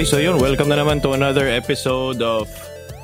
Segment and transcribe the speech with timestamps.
[0.00, 2.48] Okay, so yun, welcome na naman to another episode of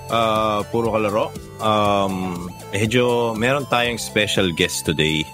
[0.08, 1.28] uh, Puro Kalaro.
[1.60, 5.28] Um, medyo meron tayong special guest today.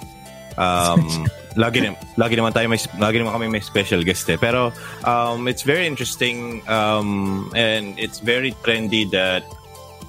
[0.58, 1.06] Um,
[1.54, 4.34] lagi, na, lagi naman tayo may, lagi naman kami may special guest eh.
[4.34, 4.74] Pero
[5.06, 9.46] um, it's very interesting um, and it's very trendy that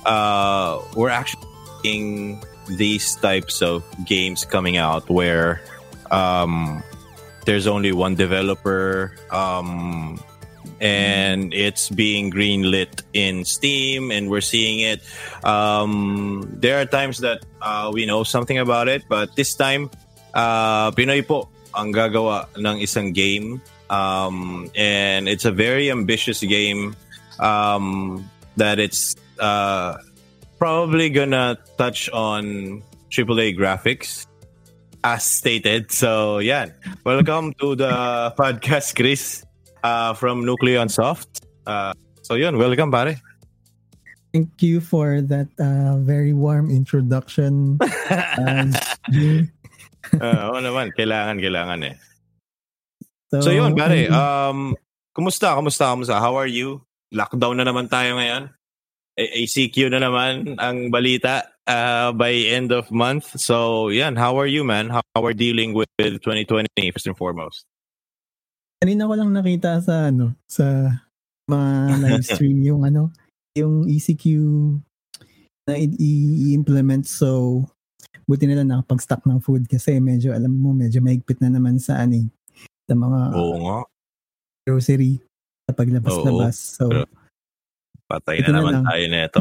[0.09, 1.45] uh, we're actually
[1.85, 2.41] seeing
[2.81, 5.61] these types of games coming out where
[6.09, 6.81] um,
[7.45, 10.17] there's only one developer um,
[10.83, 14.99] and it's being greenlit in Steam, and we're seeing it.
[15.47, 19.89] Um, there are times that uh, we know something about it, but this time,
[20.35, 26.99] uh, Pinoy po ang gagawa ng isang game, um, and it's a very ambitious game
[27.39, 28.19] um,
[28.59, 29.95] that it's uh,
[30.59, 34.27] probably gonna touch on AAA graphics
[35.03, 35.91] as stated.
[35.95, 36.75] So, yeah.
[37.07, 39.47] Welcome to the podcast, Chris
[39.83, 41.45] uh, from Nucleon Soft.
[41.67, 43.19] Uh, so yun, welcome pare.
[44.33, 47.77] Thank you for that uh, very warm introduction.
[48.09, 48.65] uh,
[50.17, 51.95] uh, oo naman, kailangan, kailangan eh.
[53.29, 54.73] So, so yun, pare, um,
[55.13, 56.17] kumusta, kumusta, kumusta?
[56.17, 56.81] How are you?
[57.13, 58.49] Lockdown na naman tayo ngayon.
[59.21, 63.37] A- ACQ na naman ang balita uh, by end of month.
[63.37, 64.89] So, yan, how are you, man?
[64.89, 67.69] How, how are dealing with 2020 first and foremost?
[68.83, 70.91] Kanina ko lang nakita sa ano, sa
[71.47, 73.15] mga live stream yung ano,
[73.55, 74.27] yung ECQ
[75.71, 77.07] na i-implement.
[77.07, 77.63] So,
[78.27, 82.27] buti nila nakapag-stock ng food kasi medyo, alam mo, medyo maigpit na naman sa ano,
[82.83, 83.87] sa mga Oo nga.
[84.67, 85.23] grocery
[85.63, 86.55] sa paglabas-labas.
[86.75, 87.07] So, Pero,
[88.11, 89.39] patay na naman na tayo nito.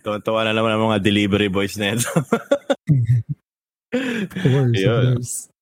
[0.24, 2.08] Tuwa na naman ang mga delivery boys na ito.
[3.92, 5.52] of course, of course.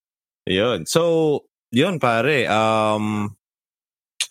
[0.48, 0.86] Yun.
[0.86, 2.50] So, yun pare.
[2.50, 3.36] Um,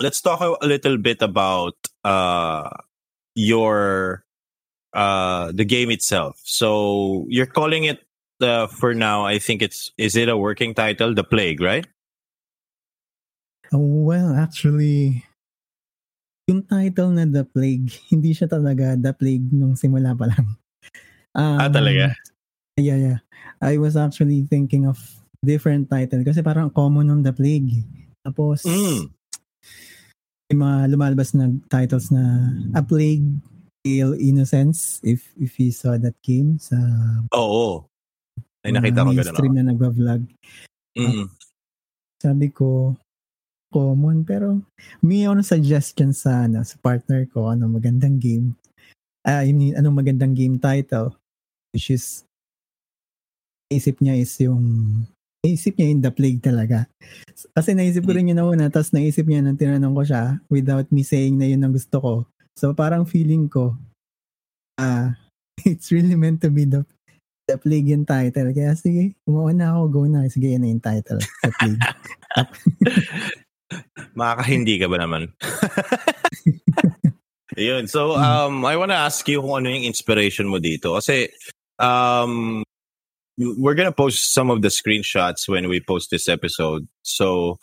[0.01, 2.69] let's talk a little bit about uh,
[3.35, 4.25] your
[4.93, 6.41] uh, the game itself.
[6.43, 8.01] So, you're calling it
[8.41, 9.25] uh, for now.
[9.25, 11.85] I think it's is it a working title, The Plague, right?
[13.73, 15.25] Oh, well, actually,
[16.47, 20.57] yung title na The Plague, hindi siya talaga The Plague nung simula pa lang.
[21.37, 22.17] Um, ah, talaga?
[22.77, 23.19] Yeah, yeah.
[23.61, 24.97] I was actually thinking of
[25.43, 27.83] different title kasi parang common on the plague.
[28.25, 29.11] Tapos mm.
[30.51, 33.27] may mga lumalabas na titles na A Plague
[33.83, 36.75] Tale Innocence if if you saw that game sa
[37.35, 37.39] Oo.
[37.39, 37.75] Oh,
[38.65, 39.31] Ay nakita ko ganun.
[39.31, 40.23] stream na nagba-vlog.
[40.97, 41.29] Mm.
[42.17, 42.97] sabi ko
[43.69, 44.65] common pero
[45.05, 48.57] may ano suggestion sa ano, sa partner ko ano magandang game.
[49.21, 51.13] Ah, uh, yung anong magandang game title
[51.75, 52.25] which is
[53.67, 55.03] isip niya is yung
[55.45, 56.89] naisip niya yung The Plague talaga.
[57.53, 60.87] Kasi naisip ko rin yun na una, tapos naisip niya nang tinanong ko siya without
[60.89, 62.13] me saying na yun ang gusto ko.
[62.57, 63.77] So parang feeling ko,
[64.81, 65.07] ah, uh,
[65.69, 66.85] it's really meant to be the
[67.47, 68.51] The Plague yung title.
[68.51, 70.27] Kaya sige, kumuha na ako, go na.
[70.27, 71.23] Sige, yan na yung title.
[71.47, 71.79] The Plague.
[74.19, 75.31] Makakahindi ka ba naman?
[77.55, 77.87] Yun.
[77.87, 80.99] So, um, I wanna ask you kung ano yung inspiration mo dito.
[80.99, 81.31] Kasi,
[81.79, 82.66] um,
[83.37, 86.87] we're gonna post some of the screenshots when we post this episode.
[87.03, 87.59] So,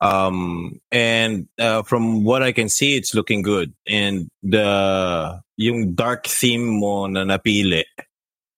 [0.00, 3.72] um, and uh, from what I can see, it's looking good.
[3.88, 7.84] And the yung dark theme mo na napili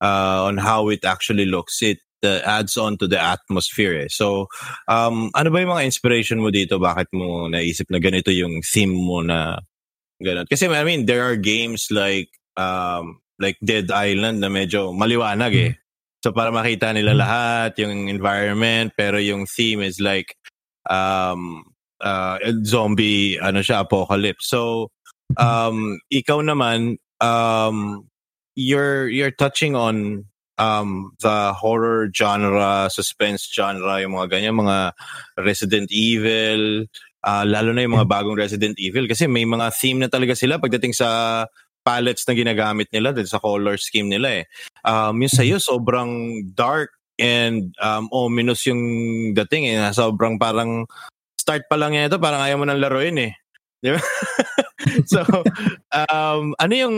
[0.01, 3.95] uh, on how it actually looks, it uh, adds on to the atmosphere.
[3.95, 4.09] Eh.
[4.11, 4.49] So,
[4.89, 6.79] um, ano ba yung mga inspiration mo dito?
[6.81, 9.61] Bakit mo naisip na ganito yung theme mo na
[10.19, 10.47] ganun?
[10.51, 15.73] Kasi I mean, there are games like um, like Dead Island na medyo maliwanag eh.
[16.25, 17.21] So para makita nila hmm.
[17.21, 20.35] lahat yung environment pero yung theme is like
[20.89, 21.65] um
[22.01, 24.49] uh zombie ano siya apocalypse.
[24.49, 24.91] So
[25.37, 28.09] um ikaw naman um
[28.57, 30.27] you're you're touching on
[30.57, 34.97] um the horror genre, suspense genre, yung mga ganyan, mga
[35.37, 36.89] Resident Evil,
[37.27, 38.15] uh, lalo na yung mga hmm.
[38.17, 41.45] bagong Resident Evil kasi may mga theme na talaga sila pagdating sa
[41.87, 44.45] palettes na ginagamit nila din sa color scheme nila eh.
[44.83, 45.71] Um, yung sa'yo, mm-hmm.
[45.71, 46.13] sobrang
[46.59, 46.91] dark
[47.23, 48.83] and um, ominous yung
[49.39, 49.79] dating eh.
[49.95, 50.91] Sobrang parang
[51.39, 53.33] start pa lang yan ito, parang ayaw mo nang laruin eh.
[53.79, 54.03] Di ba?
[55.13, 55.23] so,
[55.95, 56.97] um, ano yung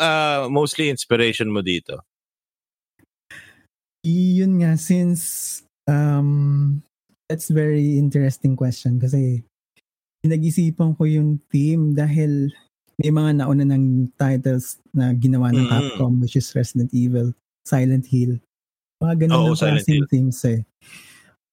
[0.00, 2.00] uh, mostly inspiration mo dito?
[4.08, 6.80] Yun nga, since um,
[7.28, 9.44] that's very interesting question kasi
[10.24, 12.48] nag-isipan ko yung theme dahil
[13.00, 15.72] may mga nauna ng titles na ginawa ng mm.
[15.72, 17.32] Capcom which is Resident Evil,
[17.64, 18.36] Silent Hill.
[19.00, 20.60] Mga ganun oh, ng klaseng things eh.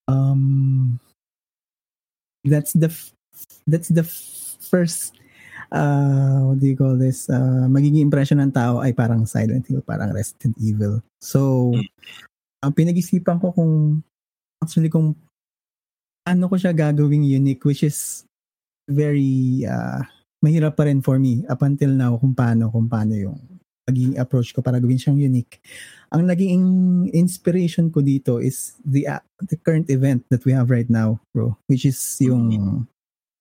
[0.04, 1.00] Um,
[2.44, 3.16] that's the f-
[3.64, 4.04] that's the
[4.68, 5.16] first
[5.72, 7.32] uh, what do you call this?
[7.32, 11.00] Uh, magiging impression ng tao ay parang Silent Hill, parang Resident Evil.
[11.20, 11.72] So,
[12.60, 14.04] ang pinag-isipan ko kung
[14.60, 15.16] actually kung
[16.28, 18.28] ano ko siya gagawing unique which is
[18.84, 20.04] very uh,
[20.44, 23.38] mahirap pa rin for me up until now kung paano kung paano yung
[23.88, 25.64] magiging approach ko para gawin siyang unique.
[26.12, 26.64] Ang naging
[27.16, 31.56] inspiration ko dito is the uh, the current event that we have right now, bro,
[31.66, 32.84] which is yung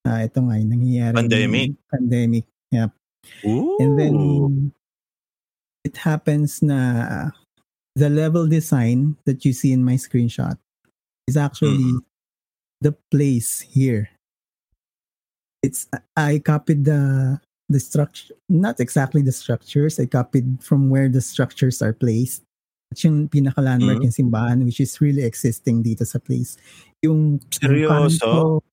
[0.08, 1.70] uh, ito nga yung nangyayari pandemic.
[1.92, 2.46] Pandemic.
[2.72, 2.90] Yeah.
[3.44, 3.76] Ooh.
[3.84, 4.16] And then
[5.84, 7.32] it happens na
[7.96, 10.56] the level design that you see in my screenshot
[11.28, 12.00] is actually mm.
[12.80, 14.16] the place here.
[15.68, 17.36] It's I copied the
[17.68, 20.00] the structure, not exactly the structures.
[20.00, 22.48] I copied from where the structures are placed.
[22.88, 24.08] At yung pinaka-landmark mm-hmm.
[24.08, 26.56] yung simbahan, which is really existing dito sa place.
[27.04, 28.24] Yung, Seryoso?
[28.24, 28.64] Yung,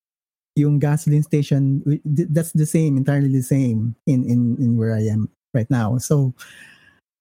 [0.54, 5.26] yung gasoline station, that's the same, entirely the same in, in, in where I am
[5.50, 5.98] right now.
[5.98, 6.30] So,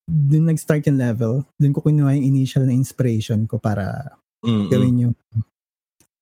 [0.06, 1.50] dun nag-start yung level.
[1.58, 4.14] Dun ko kinuha yung initial na inspiration ko para
[4.46, 4.70] mm-hmm.
[4.70, 5.16] gawin yung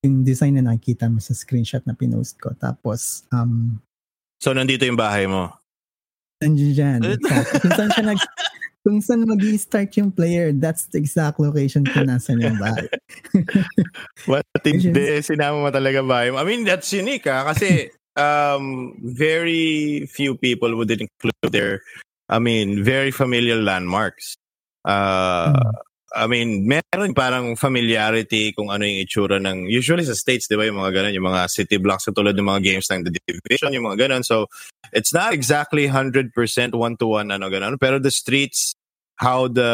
[0.02, 2.54] yung design na nakikita mo sa screenshot na pinost ko.
[2.58, 3.78] Tapos, um,
[4.42, 5.54] So, nandito yung bahay mo?
[6.42, 7.00] Nandiyan dyan.
[7.62, 8.22] kung saan siya nag...
[8.82, 12.90] Kung saan mag start yung player, that's the exact location kung nasan yung bahay.
[14.26, 16.42] What hindi, sinama mo talaga bahay mo.
[16.42, 21.86] I mean, that's unique ha, kasi um, very few people would include their,
[22.26, 24.34] I mean, very familiar landmarks.
[24.82, 25.91] Uh, hmm.
[26.12, 30.68] I mean, meron parang familiarity kung ano yung itsura ng, usually sa States, di ba,
[30.68, 33.88] yung mga ganun, yung mga city blocks katulad ng mga games ng The Division, yung
[33.88, 34.24] mga ganun.
[34.28, 34.52] So,
[34.92, 36.36] it's not exactly 100%
[36.76, 37.80] one-to-one, ano ganun.
[37.80, 38.76] Pero the streets,
[39.24, 39.72] how the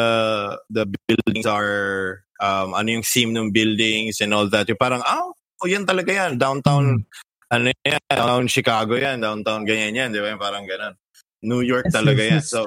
[0.70, 5.34] the buildings are, um, ano yung theme ng buildings and all that, yung parang, oh,
[5.34, 7.50] oh yan talaga yan, downtown, mm.
[7.50, 10.94] ano yan, downtown Chicago yan, downtown ganyan yan, di ba, yung parang ganun.
[11.42, 12.42] New York yes, talaga yes, yan.
[12.46, 12.60] So,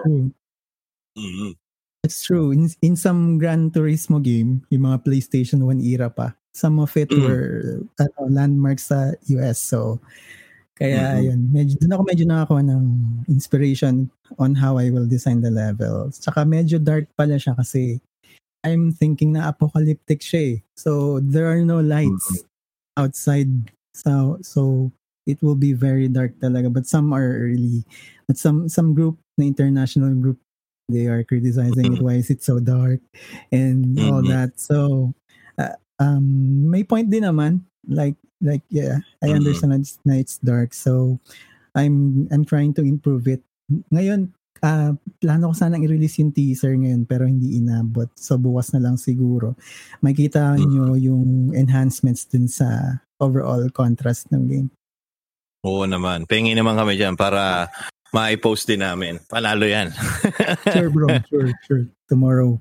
[1.16, 1.52] mm-hmm.
[2.02, 2.50] It's true.
[2.50, 7.10] In, in some Gran Turismo game, yung mga PlayStation 1 era pa, some of it
[7.14, 7.22] mm.
[7.22, 9.62] were ano, landmarks sa US.
[9.62, 10.02] So,
[10.82, 11.26] kaya mm-hmm.
[11.30, 12.86] yun, medyo, doon ako medyo nakakuha ng
[13.30, 14.10] inspiration
[14.42, 16.18] on how I will design the levels.
[16.18, 18.02] Tsaka medyo dark pala siya kasi
[18.66, 20.56] I'm thinking na apocalyptic siya eh.
[20.74, 22.98] So, there are no lights mm-hmm.
[22.98, 23.54] outside.
[23.94, 24.90] So, so
[25.30, 26.74] it will be very dark talaga.
[26.74, 27.86] But some are early.
[28.26, 30.42] But some some group, na international group
[30.90, 32.02] they are criticizing it.
[32.02, 33.00] Why is it so dark?
[33.52, 34.10] And mm-hmm.
[34.10, 34.58] all that.
[34.58, 35.14] So
[35.58, 37.66] uh, um may point din naman.
[37.86, 39.38] Like like yeah i mm-hmm.
[39.38, 40.74] understand it's, na it's dark.
[40.74, 41.20] So
[41.78, 43.42] i'm i'm trying to improve it.
[43.94, 48.10] Ngayon uh, plano ko sanang i-release yung teaser ngayon pero hindi inabot.
[48.16, 49.58] So bukas na lang siguro.
[50.02, 54.70] Makita nyo yung enhancements din sa overall contrast ng game.
[55.62, 56.26] Oo naman.
[56.26, 57.70] Pengi naman kami dyan para
[58.12, 59.20] ma-post din namin.
[59.28, 59.92] Panalo yan.
[60.76, 61.84] sure bro, sure, sure.
[62.12, 62.60] Tomorrow.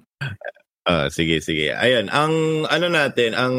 [0.86, 1.74] Uh, sige, sige.
[1.74, 3.56] Ayun, ang ano natin, ang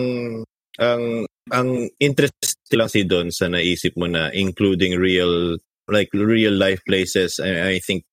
[0.79, 5.59] ang ang interest lang si Don sa naisip mo na including real
[5.91, 8.07] like real life places I, I think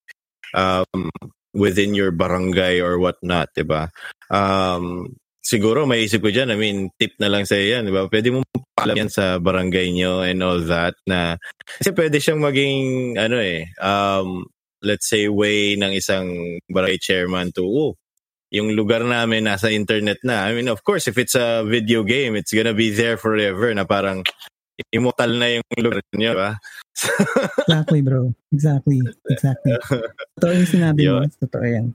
[0.59, 1.13] um
[1.55, 3.89] within your barangay or whatnot, 'di ba?
[4.29, 5.15] Um
[5.49, 8.05] siguro maisip ko diyan, I mean, tip na lang sa yan, 'di ba?
[8.13, 8.45] Pwede mo
[8.77, 11.41] paalam yan sa barangay nyo and all that na
[11.81, 14.47] kasi pwede siyang maging ano eh um
[14.87, 16.31] let's say way ng isang
[16.71, 17.99] barangay chairman to oh,
[18.55, 20.49] yung lugar namin nasa internet na.
[20.49, 23.85] I mean, of course, if it's a video game, it's gonna be there forever na
[23.85, 24.25] parang
[24.95, 26.51] immortal na yung lugar nyo, ba?
[27.69, 28.33] exactly, bro.
[28.55, 29.01] Exactly.
[29.29, 29.77] Exactly.
[30.39, 31.27] Totoo yung sinabi mo.
[31.29, 31.87] Totoo yan.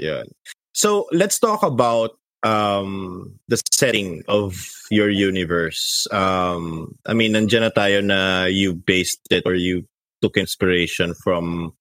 [0.00, 0.26] Yun.
[0.72, 4.56] So, let's talk about um, the setting of
[4.90, 6.06] your universe.
[6.10, 9.86] Um, I mean, nandiyan na tayo na you based it or you
[10.20, 11.74] took inspiration from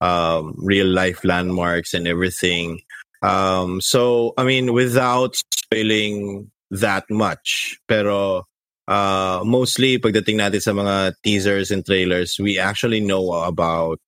[0.00, 2.80] um, real life landmarks and everything.
[3.22, 8.46] Um, so, I mean, without spoiling that much, pero
[8.86, 13.98] uh, mostly pagdating natin sa mga teasers and trailers, we actually know about,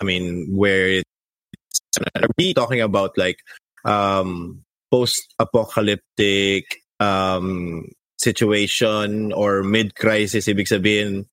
[0.00, 3.40] I mean, where it's, are we talking about like
[3.84, 6.64] um, post-apocalyptic
[7.00, 7.84] um,
[8.18, 11.26] situation or mid-crisis, ibig sabihin,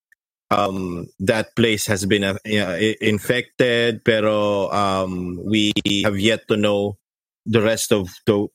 [0.52, 2.38] um, that place has been uh,
[3.02, 6.98] infected, pero um, we have yet to know
[7.46, 8.48] the rest of the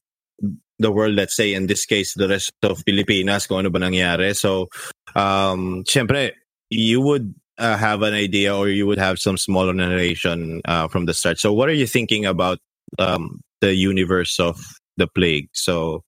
[0.78, 4.30] the world, let's say, in this case, the rest of Pilipinas, kung ano ba nangyari.
[4.36, 4.68] So,
[5.16, 6.32] um, syempre,
[6.70, 11.06] you would uh, have an idea or you would have some smaller narration uh, from
[11.06, 11.38] the start.
[11.40, 12.58] So, what are you thinking about
[12.98, 14.62] um, the universe of
[14.98, 15.48] the plague.
[15.54, 16.02] So,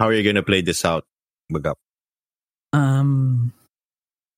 [0.00, 1.04] how are you going to play this out,
[1.52, 1.76] Bagap?
[2.72, 3.52] Um,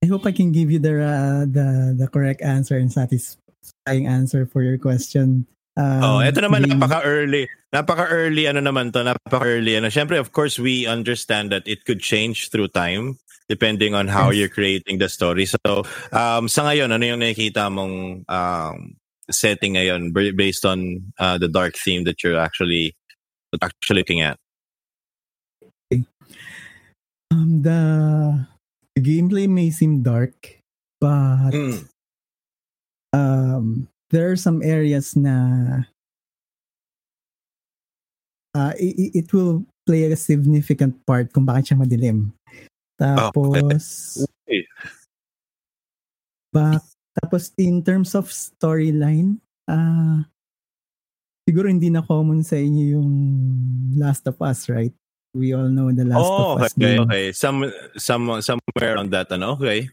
[0.02, 4.44] I hope I can give you the uh, the the correct answer and satisfying answer
[4.44, 5.46] for your question.
[5.78, 6.76] Um, oh, ito naman game.
[6.76, 7.46] napaka-early.
[7.70, 9.88] Napaka-early ano naman to, napaka-early ano.
[9.88, 13.16] Syempre, of course, we understand that it could change through time
[13.50, 14.36] depending on how yes.
[14.38, 15.46] you're creating the story.
[15.46, 15.58] So,
[16.14, 18.94] um, sa ngayon, ano yung nakikita mong um,
[19.30, 22.94] setting ngayon based on uh, the dark theme that you're actually
[23.59, 24.38] actually looking at?
[27.30, 28.47] Um, the,
[28.97, 30.59] the gameplay may seem dark,
[31.00, 31.87] but mm.
[33.12, 35.87] um, there are some areas na
[38.54, 42.35] uh, it, it will play a significant part kung bakit siya madilim.
[42.99, 44.66] Tapos, okay.
[46.52, 46.83] Back,
[47.23, 49.38] tapos in terms of storyline,
[49.71, 50.26] uh,
[51.49, 53.11] siguro hindi na common sa inyo yung
[53.97, 54.92] Last of Us, right?
[55.35, 56.75] We all know the Last oh, of Us.
[56.75, 57.00] okay, game.
[57.06, 57.25] okay.
[57.32, 59.54] Some, some, somewhere on that, ano?
[59.59, 59.88] Okay.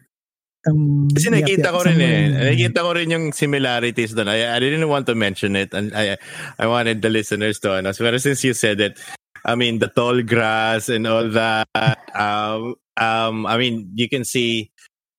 [0.67, 2.27] Um, Kasi nakita ko rin eh.
[2.51, 4.27] Nakita ko rin yung similarities doon.
[4.27, 6.19] I, I didn't want to mention it and I
[6.59, 7.95] I wanted the listeners to ano.
[7.95, 8.99] Pero since you said it,
[9.47, 11.71] I mean the tall grass and all that
[12.11, 14.75] um um I mean you can see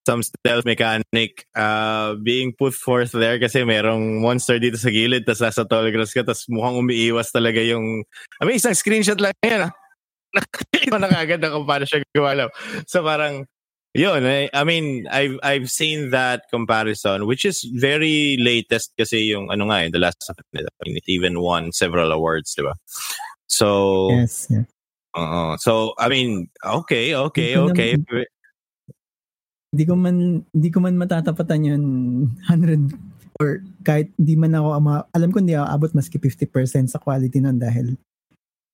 [0.09, 5.37] some stealth mechanic uh, being put forth there kasi merong monster dito sa gilid tas
[5.37, 8.01] nasa tall grass ka tas mukhang umiiwas talaga yung
[8.41, 9.73] I mean isang screenshot lang yan ah.
[10.37, 12.49] Nakita na kagad kung paano siya gumalaw.
[12.89, 13.45] So parang
[13.97, 19.49] Yun, I, I mean, I've I've seen that comparison, which is very latest kasi yung
[19.49, 22.77] ano nga eh, The Last of I mean, it even won several awards, di ba?
[23.49, 24.69] So, yes, yeah.
[25.17, 27.97] Uh, so, I mean, okay, okay, okay.
[29.69, 30.17] Hindi ko man
[30.49, 31.83] hindi ko man matatapatan yun
[32.49, 32.89] 100
[33.39, 37.39] or kahit hindi man ako ama, alam ko hindi ako abot maski 50% sa quality
[37.39, 37.95] nun dahil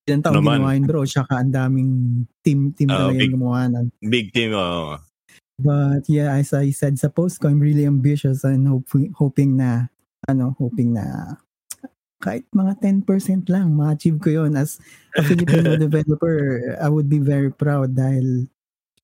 [0.05, 0.61] Ilan taon Naman.
[0.61, 1.91] ginawa yun bro, tsaka ang daming
[2.45, 3.87] team team uh, talaga big, yung gumawa nun.
[4.05, 5.01] Big team, oh.
[5.57, 9.89] But yeah, as I said sa post ko, I'm really ambitious and hoping, hoping na,
[10.29, 11.37] ano, hoping na
[12.21, 14.81] kahit mga 10% lang, ma-achieve ko yon as
[15.13, 18.49] a Filipino developer, I would be very proud dahil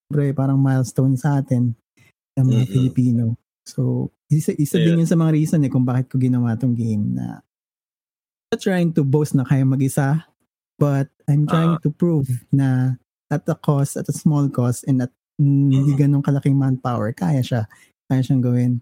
[0.09, 1.77] syempre parang milestone sa atin
[2.37, 2.73] ng mga mm-hmm.
[2.73, 3.23] Filipino.
[3.67, 4.91] So, isa, isa yeah.
[4.91, 7.43] din yun sa mga reason eh kung bakit ko ginawa tong game na
[8.59, 10.31] trying to boast na kaya mag-isa
[10.81, 12.97] But I'm trying uh, to prove na
[13.29, 16.01] at a cost, at a small cost, and at hindi mm-hmm.
[16.01, 17.69] ganun kalaking manpower, kaya siya.
[18.09, 18.81] Kaya siyang gawin.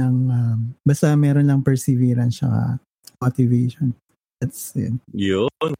[0.00, 2.80] Ng, um, basta meron lang perseverance siya,
[3.20, 3.92] motivation.
[4.40, 4.96] That's it.
[5.12, 5.76] Yun.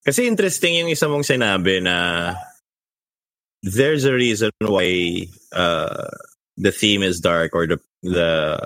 [0.00, 2.32] Kasi interesting yung isa mong sinabi na
[3.62, 6.08] there's a reason why uh,
[6.56, 8.58] the theme is dark or the the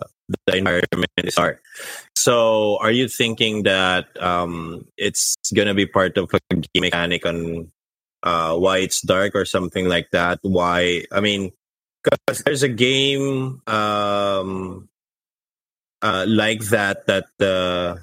[0.46, 1.62] the environment is dark.
[2.16, 7.70] So, are you thinking that um, it's gonna be part of a game mechanic on
[8.22, 10.38] uh, why it's dark or something like that?
[10.42, 11.04] Why?
[11.12, 11.52] I mean,
[12.02, 14.88] because there's a game um,
[16.02, 18.00] uh, like that that the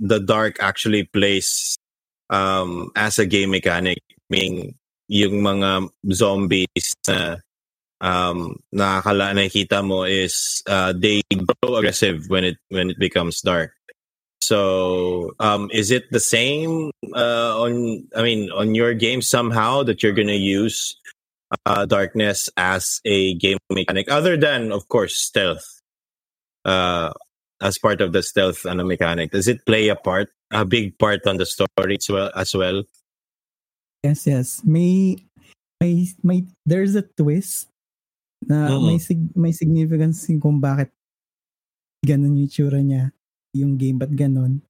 [0.00, 1.76] the dark actually plays
[2.30, 4.74] um, as a game mechanic, meaning
[5.10, 7.42] yung mga zombies na
[7.98, 13.74] um, nakakala nakikita mo is uh, they grow aggressive when it when it becomes dark.
[14.40, 18.06] So, um, is it the same uh, on?
[18.14, 20.96] I mean, on your game somehow that you're gonna use
[21.66, 25.66] uh, darkness as a game mechanic, other than of course stealth,
[26.64, 27.12] uh,
[27.60, 29.34] as part of the stealth and a mechanic.
[29.34, 32.30] Does it play a part, a big part on the story as well?
[32.34, 32.84] As well?
[34.00, 34.64] Yes, yes.
[34.64, 35.16] May,
[35.80, 36.44] may, may.
[36.64, 37.68] There's a twist
[38.44, 38.86] na mm.
[38.88, 40.88] may sig- may significance kung bakit
[42.00, 43.12] ganun yung itsura niya
[43.52, 44.64] yung game ba't ganun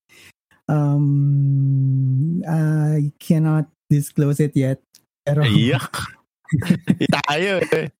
[0.66, 4.82] um I cannot disclose it yet
[5.22, 6.18] pero Yuck.
[7.30, 7.94] tayo eh.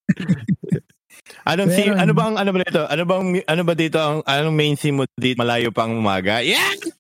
[1.47, 2.83] Anong theme, ano bang ano ba dito?
[2.91, 6.43] Ano bang ano ba dito ang anong main theme mo dito malayo pang umaga?
[6.43, 6.59] Yeah.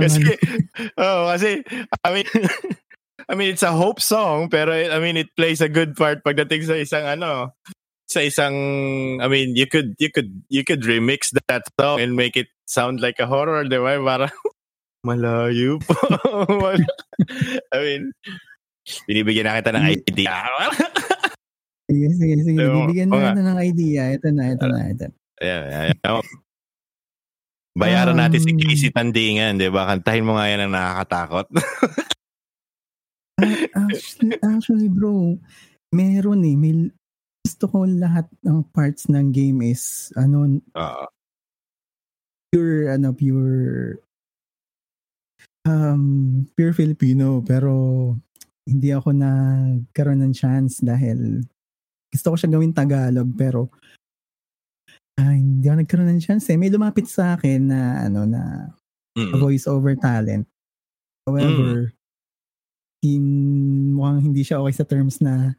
[0.00, 0.22] Kasi,
[0.98, 1.62] oh, kasi,
[2.04, 2.28] I mean,
[3.28, 6.62] I mean, it's a hope song, pero I mean, it plays a good part pagdating
[6.66, 7.58] sa isang ano,
[8.06, 8.54] sa isang,
[9.18, 13.02] I mean, you could, you could, you could remix that song and make it sound
[13.02, 13.98] like a horror, di ba?
[13.98, 14.30] Para
[15.06, 15.94] malayo po.
[17.74, 18.02] I mean,
[19.10, 20.36] binibigyan na kita ng idea.
[21.90, 22.58] sige, sige, sige.
[22.62, 24.02] So, Bibigyan na kita ng idea.
[24.14, 25.06] Ito na, ito na, ito.
[25.42, 26.22] Yeah, yeah.
[27.76, 29.84] Bayaran um, natin si Casey Tandingan, di ba?
[29.92, 31.46] Kantahin mo nga yan ang nakakatakot.
[33.76, 35.36] actually, actually, bro,
[35.92, 36.56] meron eh.
[36.56, 36.88] May,
[37.44, 41.04] gusto ko lahat ng parts ng game is, ano, uh,
[42.48, 44.00] pure, ano, pure,
[45.68, 47.44] um, pure Filipino.
[47.44, 47.72] Pero,
[48.66, 51.46] hindi ako nagkaroon ng chance dahil
[52.10, 53.70] gusto ko siya gawin Tagalog pero
[55.16, 56.56] ah, hindi ako nagkaroon ng chance eh.
[56.56, 58.72] May lumapit sa akin na ano na
[59.16, 59.40] Mm-mm.
[59.40, 60.44] voice over talent.
[61.24, 61.90] However,
[63.02, 63.24] in,
[63.96, 65.56] mukhang hindi siya okay sa terms na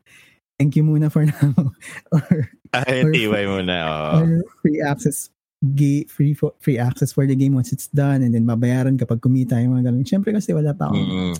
[0.57, 1.53] thank you muna for now
[2.15, 3.77] or, Ay, Or- tiway mo na.
[3.85, 4.13] oo.
[4.21, 4.29] or
[4.61, 5.29] free access
[5.63, 9.21] ga- free fo- free access for the game once it's done and then babayaran kapag
[9.21, 10.05] kumita yung mga ganun.
[10.05, 11.33] Siyempre kasi wala pa akong Mm-mm.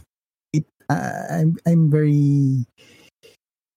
[0.89, 2.65] uh, I'm I'm very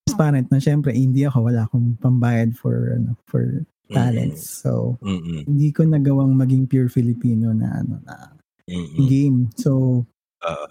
[0.06, 4.62] transparent na syempre hindi ako wala akong pambayad for ano for talents.
[4.62, 5.46] So Mm-mm.
[5.46, 8.34] hindi ko nagawang maging pure Filipino na ano na
[8.70, 9.06] Mm-mm.
[9.06, 9.50] game.
[9.58, 10.02] So
[10.46, 10.66] Oo.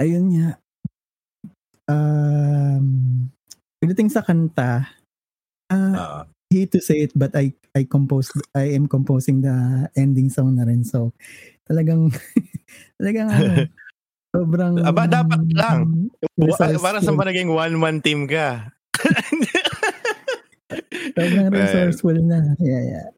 [0.00, 0.48] ayun nga.
[1.88, 2.86] Um
[3.80, 4.88] pagdating sa kanta,
[5.68, 6.20] uh, Oo.
[6.52, 10.64] hate to say it but I I composed I am composing the ending song na
[10.68, 10.84] rin.
[10.84, 11.12] So
[11.66, 12.12] talagang
[13.00, 13.52] talagang ano
[14.34, 16.10] sobrang Aba, dapat lang.
[16.34, 16.82] Resourceful.
[16.82, 18.74] Para sa ba naging one-man team ka?
[21.16, 22.54] Sobrang Well, resourceful na.
[22.58, 23.08] Yeah, yeah.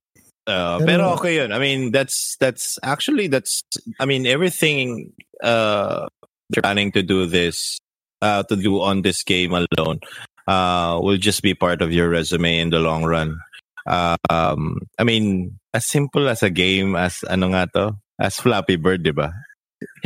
[0.46, 1.50] Uh, Pero- pero okay yun.
[1.50, 3.62] I mean, that's that's actually that's
[3.98, 5.10] I mean everything
[5.42, 6.06] uh
[6.54, 7.78] planning to do this
[8.22, 9.98] uh to do on this game alone
[10.46, 13.34] uh will just be part of your resume in the long run.
[14.30, 17.98] Um I mean, as simple as a game as ano nga to?
[18.22, 19.34] As Flappy Bird, 'di ba?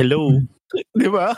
[0.01, 0.41] Hello.
[0.97, 1.37] 'Di ba?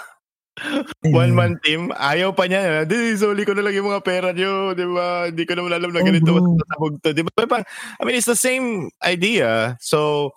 [1.01, 2.86] One man team, ayaw pa niya.
[2.86, 5.27] Di, soli ko na lang yung mga pera niyo, di ba?
[5.27, 6.41] Hindi ko naman alam na Oh, ganito bro.
[6.45, 7.10] masasabog to.
[7.13, 7.31] Di ba?
[7.50, 7.65] Parang,
[7.98, 9.75] I mean, it's the same idea.
[9.81, 10.31] So,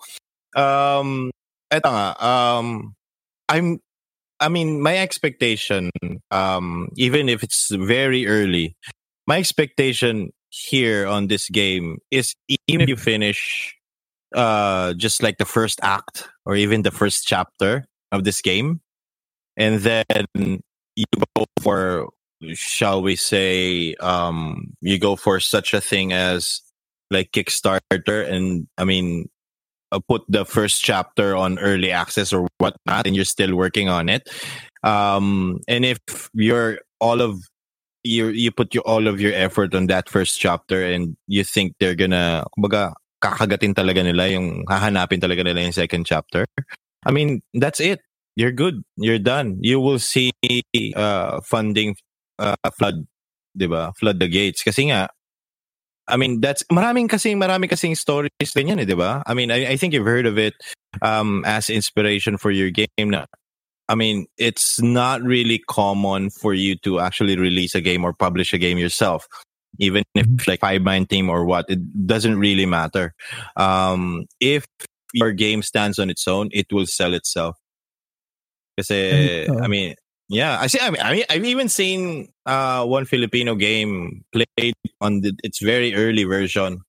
[0.57, 1.29] um,
[1.69, 2.97] eto nga, um,
[3.47, 3.77] I'm,
[4.41, 5.89] I mean, my expectation,
[6.31, 8.75] um, even if it's very early,
[9.25, 12.33] my expectation here on this game is
[12.67, 13.73] even if you finish,
[14.35, 18.81] uh, just like the first act or even the first chapter of this game,
[19.57, 20.61] and then
[20.95, 22.09] you go for
[22.53, 26.61] shall we say um you go for such a thing as
[27.09, 29.27] like kickstarter and i mean
[29.91, 34.09] uh, put the first chapter on early access or whatnot and you're still working on
[34.09, 34.27] it.
[34.83, 35.99] Um and if
[36.33, 37.39] you're all of
[38.03, 41.75] you you put your all of your effort on that first chapter and you think
[41.79, 42.93] they're gonna kumbaga
[43.23, 46.45] kakagatin talaga nila yung hahanapin talaga nila yung second chapter
[47.05, 47.99] i mean that's it
[48.37, 48.85] you're good.
[48.95, 49.57] You're done.
[49.61, 50.31] You will see
[50.95, 51.97] uh, funding
[52.37, 53.09] uh, flood,
[53.57, 53.91] 'di ba?
[53.97, 55.09] Flood the gates kasi nga
[56.07, 59.25] I mean that's maraming kasi maraming kasing stories din yan, eh, 'di ba?
[59.25, 60.53] I mean I, I think you've heard of it
[61.01, 63.25] um, as inspiration for your game na
[63.89, 68.53] I mean it's not really common for you to actually release a game or publish
[68.53, 69.25] a game yourself.
[69.81, 73.17] Even if like five man team or what, it doesn't really matter.
[73.57, 74.65] Um, if
[75.13, 77.57] your game stands on its own, it will sell itself.
[78.77, 79.49] Kasi.
[79.49, 79.95] I mean,
[80.29, 80.79] yeah, I see.
[80.79, 85.59] I mean, I mean, I've even seen uh, one Filipino game played on the, its
[85.59, 86.83] very early version,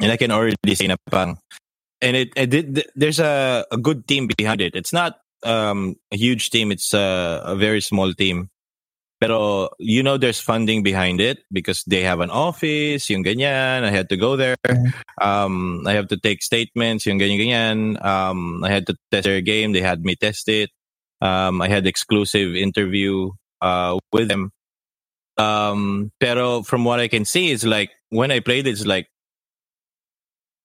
[0.00, 1.38] and I can already see na pang,
[2.00, 2.86] and it, it did.
[2.94, 4.76] There's a, a good team behind it.
[4.76, 6.70] It's not um, a huge team.
[6.70, 8.48] It's a, a very small team.
[9.18, 13.82] Pero you know there's funding behind it because they have an office, yung ganyan.
[13.82, 14.58] I had to go there.
[15.20, 17.78] Um, I have to take statements, yung ganyan ganyan.
[18.04, 19.70] Um, I had to test their game.
[19.70, 20.70] They had me test it.
[21.22, 23.30] Um, I had exclusive interview
[23.62, 24.50] uh, with them.
[25.38, 29.06] Um, pero from what I can see, it's like when I played, it's like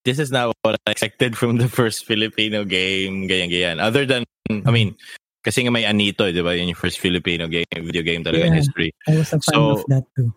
[0.04, 3.28] this is not what I expected from the first Filipino game.
[3.30, 3.76] Ganyan ganyan.
[3.80, 4.96] Other than, I mean,
[5.44, 6.56] kasi nga may Anito, di ba?
[6.58, 8.90] Yun yung first Filipino game, video game talaga in history.
[9.06, 10.34] I was a fan So- of that too.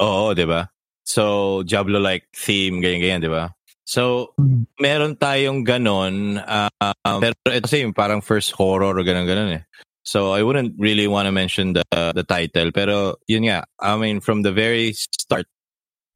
[0.00, 0.70] Oo, di ba?
[1.04, 3.52] So, Diablo-like theme, ganyan-ganyan, di ba?
[3.84, 4.66] So, Mm.
[4.80, 6.40] meron tayong ganon.
[6.40, 9.64] Uh, pero ito yung parang first horror o ganon-ganon eh.
[10.04, 12.72] So, I wouldn't really want to mention the the title.
[12.72, 13.64] Pero, yun nga.
[13.80, 15.48] I mean, from the very start,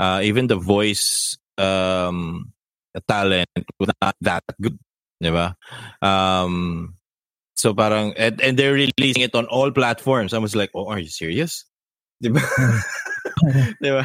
[0.01, 2.53] uh, even the voice um,
[3.09, 3.49] talent
[3.81, 4.77] was not that good.
[5.21, 5.57] Di ba?
[6.05, 6.95] Um,
[7.57, 10.33] so, parang, and, and they're releasing it on all platforms.
[10.33, 11.65] I was like, oh, are you serious?
[12.21, 12.41] Di ba?
[13.83, 14.05] Di ba?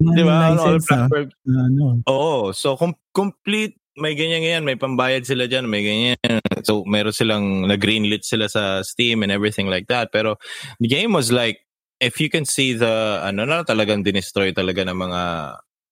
[0.00, 0.54] Di ba?
[0.56, 0.82] All ah.
[0.82, 1.34] platforms.
[1.46, 2.52] Ano, Oo.
[2.52, 6.40] So, com- complete, may ganyan ganyan, may pambayad sila dyan, may ganyan.
[6.66, 10.10] So, meron silang, nag-greenlit sila sa Steam and everything like that.
[10.10, 10.36] Pero,
[10.80, 11.62] the game was like,
[12.00, 15.22] if you can see the, ano na, talagang dinestroy talaga ng mga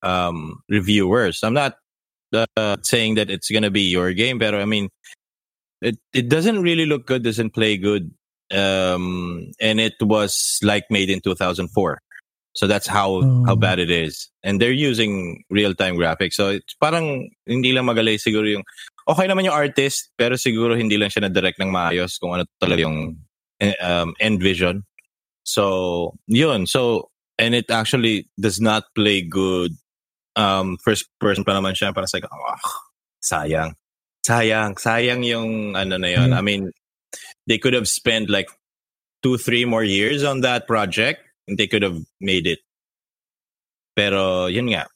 [0.03, 1.43] um, reviewers.
[1.43, 1.77] I'm not
[2.33, 4.89] uh, saying that it's gonna be your game, pero I mean,
[5.81, 8.11] it, it doesn't really look good, doesn't play good.
[8.51, 11.99] Um, and it was like made in 2004.
[12.53, 13.45] So that's how Oh.
[13.49, 14.29] how bad it is.
[14.45, 16.37] And they're using real-time graphics.
[16.37, 18.65] So it's parang hindi lang magaling siguro yung
[19.09, 22.85] okay naman yung artist, pero siguro hindi lang siya na-direct ng maayos kung ano talaga
[22.85, 23.17] yung
[23.63, 24.83] eh, um, Envision.
[25.45, 26.67] So, yun.
[26.67, 29.73] So, and it actually does not play good.
[30.37, 31.95] Um, first person pa naman siya.
[31.95, 32.59] Para sa like, oh,
[33.23, 33.75] sayang.
[34.27, 34.79] Sayang.
[34.79, 36.31] Sayang yung ano na yun.
[36.31, 36.39] Yeah.
[36.39, 36.71] I mean,
[37.47, 38.51] they could have spent like
[39.23, 41.23] two, three more years on that project
[41.57, 42.61] they could have made it.
[43.97, 44.87] Pero, yun nga.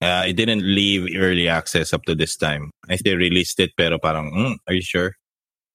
[0.00, 2.70] Uh, it didn't leave early access up to this time.
[2.88, 5.16] I they released it pero parang, mm, are you sure?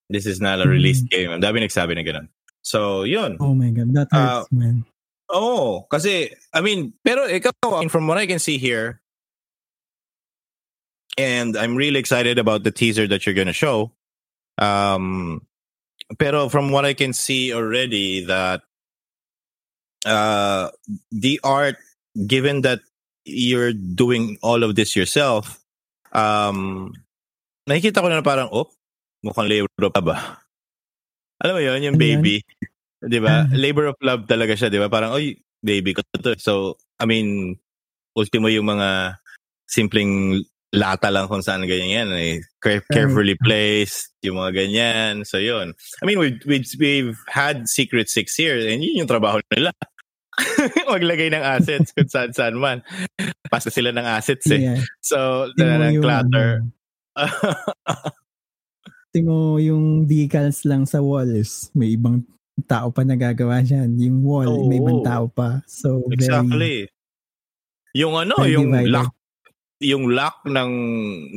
[0.09, 1.31] This is not a released game.
[1.31, 2.29] Ang dami nagsabi na ganun.
[2.61, 3.37] So, yun.
[3.39, 4.85] Oh my God, that hurts, man.
[5.29, 9.01] Oh, kasi, I mean, pero ikaw, from what I can see here,
[11.17, 13.91] and I'm really excited about the teaser that you're gonna show.
[14.57, 15.41] Um,
[16.19, 18.61] pero from what I can see already, that
[20.05, 20.69] uh,
[21.11, 21.77] the art,
[22.27, 22.79] given that
[23.25, 25.59] you're doing all of this yourself,
[26.11, 26.91] um,
[27.67, 28.69] nakikita ko na parang, oh,
[29.23, 30.17] mukhang labor pa ba?
[31.43, 32.43] Alam mo yun, yung Ano baby.
[33.03, 33.43] Di ba?
[33.43, 33.45] Ah.
[33.51, 34.87] Labor of love talaga siya, di ba?
[34.87, 36.35] Parang, oy, baby ko to.
[36.39, 37.59] So, I mean,
[38.15, 39.19] ultimo yung mga
[39.67, 42.09] simpleng lata lang kung saan ganyan yan.
[42.15, 42.35] Eh.
[42.63, 45.13] Care- carefully placed, yung mga ganyan.
[45.27, 45.75] So, yun.
[46.01, 49.71] I mean, we've, we've, we've had Secret Six here and yun yung trabaho nila.
[50.93, 52.81] Maglagay ng assets kung saan saan man.
[53.47, 54.61] Pasta sila ng assets eh.
[54.61, 54.79] Yeah.
[55.01, 56.49] So, mo ng clutter.
[57.13, 57.29] ano,
[59.13, 61.69] tingnan mo yung decals lang sa walls.
[61.77, 62.25] May ibang
[62.65, 63.93] tao pa nagagawa dyan.
[64.01, 65.05] Yung wall, may ibang Oo.
[65.05, 65.61] tao pa.
[65.69, 66.77] So, very, Exactly.
[67.93, 68.89] Yung ano, Very yung divided.
[68.89, 69.13] lock
[69.83, 70.71] yung lock ng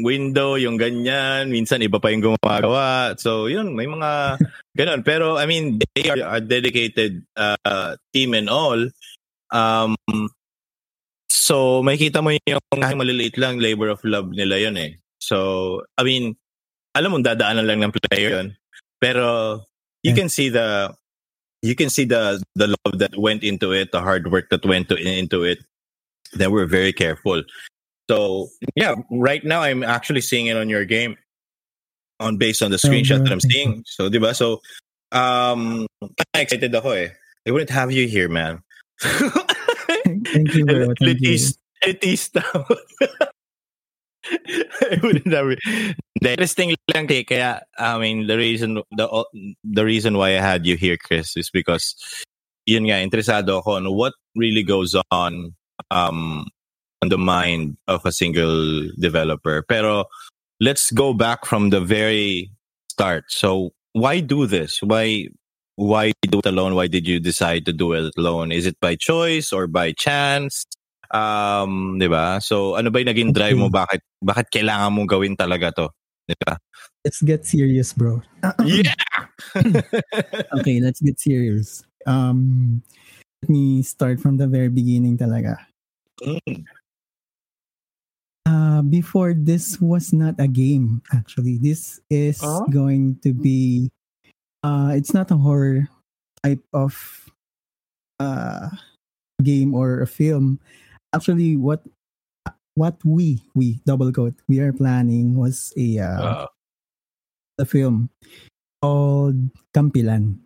[0.07, 3.19] window, yung ganyan, minsan iba pa yung gumagawa.
[3.19, 4.39] So, yun, may mga
[4.79, 5.03] ganun.
[5.03, 8.79] Pero, I mean, they are a dedicated uh, team and all.
[9.51, 9.99] Um,
[11.27, 14.97] so, makikita mo yung kahit maliliit lang, labor of love nila yun eh.
[15.19, 16.39] So, I mean,
[16.95, 18.49] alam mo, dadaanan lang ng player yun.
[19.03, 19.61] Pero,
[20.07, 20.23] you Yeah.
[20.23, 20.95] can see the
[21.67, 24.87] you can see the the love that went into it, the hard work that went
[24.89, 25.59] to, into it.
[26.31, 27.43] They were very careful.
[28.09, 31.17] So yeah, right now I'm actually seeing it on your game,
[32.21, 33.83] on based on the screenshot that I'm seeing.
[33.87, 34.35] So diba?
[34.35, 34.61] So
[35.13, 37.11] um, I'm excited ako eh.
[37.47, 38.63] I wouldn't have you here, man.
[39.01, 40.47] Thank you.
[40.47, 40.65] Thank you.
[41.03, 41.59] Letista.
[41.85, 42.43] Letista.
[44.27, 45.55] I wouldn't have.
[46.21, 49.07] The interesting lang eh, kaya I mean the reason the
[49.63, 51.95] the reason why I had you here, Chris, is because
[52.67, 55.55] yun nga interesado ako on what really goes on
[55.95, 56.51] um
[57.07, 59.63] on the mind of a single developer.
[59.63, 60.11] Pero
[60.59, 62.51] let's go back from the very
[62.91, 63.31] start.
[63.31, 64.83] So why do this?
[64.83, 65.31] Why
[65.79, 66.75] why do it alone?
[66.75, 68.51] Why did you decide to do it alone?
[68.51, 70.67] Is it by choice or by chance?
[71.15, 72.43] Um, 'di ba?
[72.43, 75.87] So ano ba 'yung naging drive mo bakit bakit kailangan mong gawin talaga 'to?
[76.27, 76.59] 'Di ba?
[77.07, 78.19] Let's get serious, bro.
[78.67, 78.99] Yeah.
[80.59, 81.87] okay, let's get serious.
[82.03, 82.83] Um,
[83.47, 85.63] let me start from the very beginning talaga.
[86.19, 86.67] Mm.
[88.47, 91.59] Uh, before this was not a game actually.
[91.59, 92.63] This is Oh?
[92.71, 93.91] going to be
[94.63, 95.91] uh it's not a horror
[96.47, 96.95] type of
[98.23, 98.71] uh
[99.43, 100.63] game or a film.
[101.11, 101.83] Actually what
[102.79, 106.47] what we we double quote we are planning was a uh,
[107.59, 108.07] a film
[108.79, 109.43] called
[109.75, 110.39] Kampilan.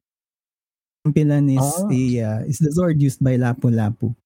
[1.04, 1.90] Kampilan is Oh.
[1.92, 4.16] a uh, is the sword used by Lapu-Lapu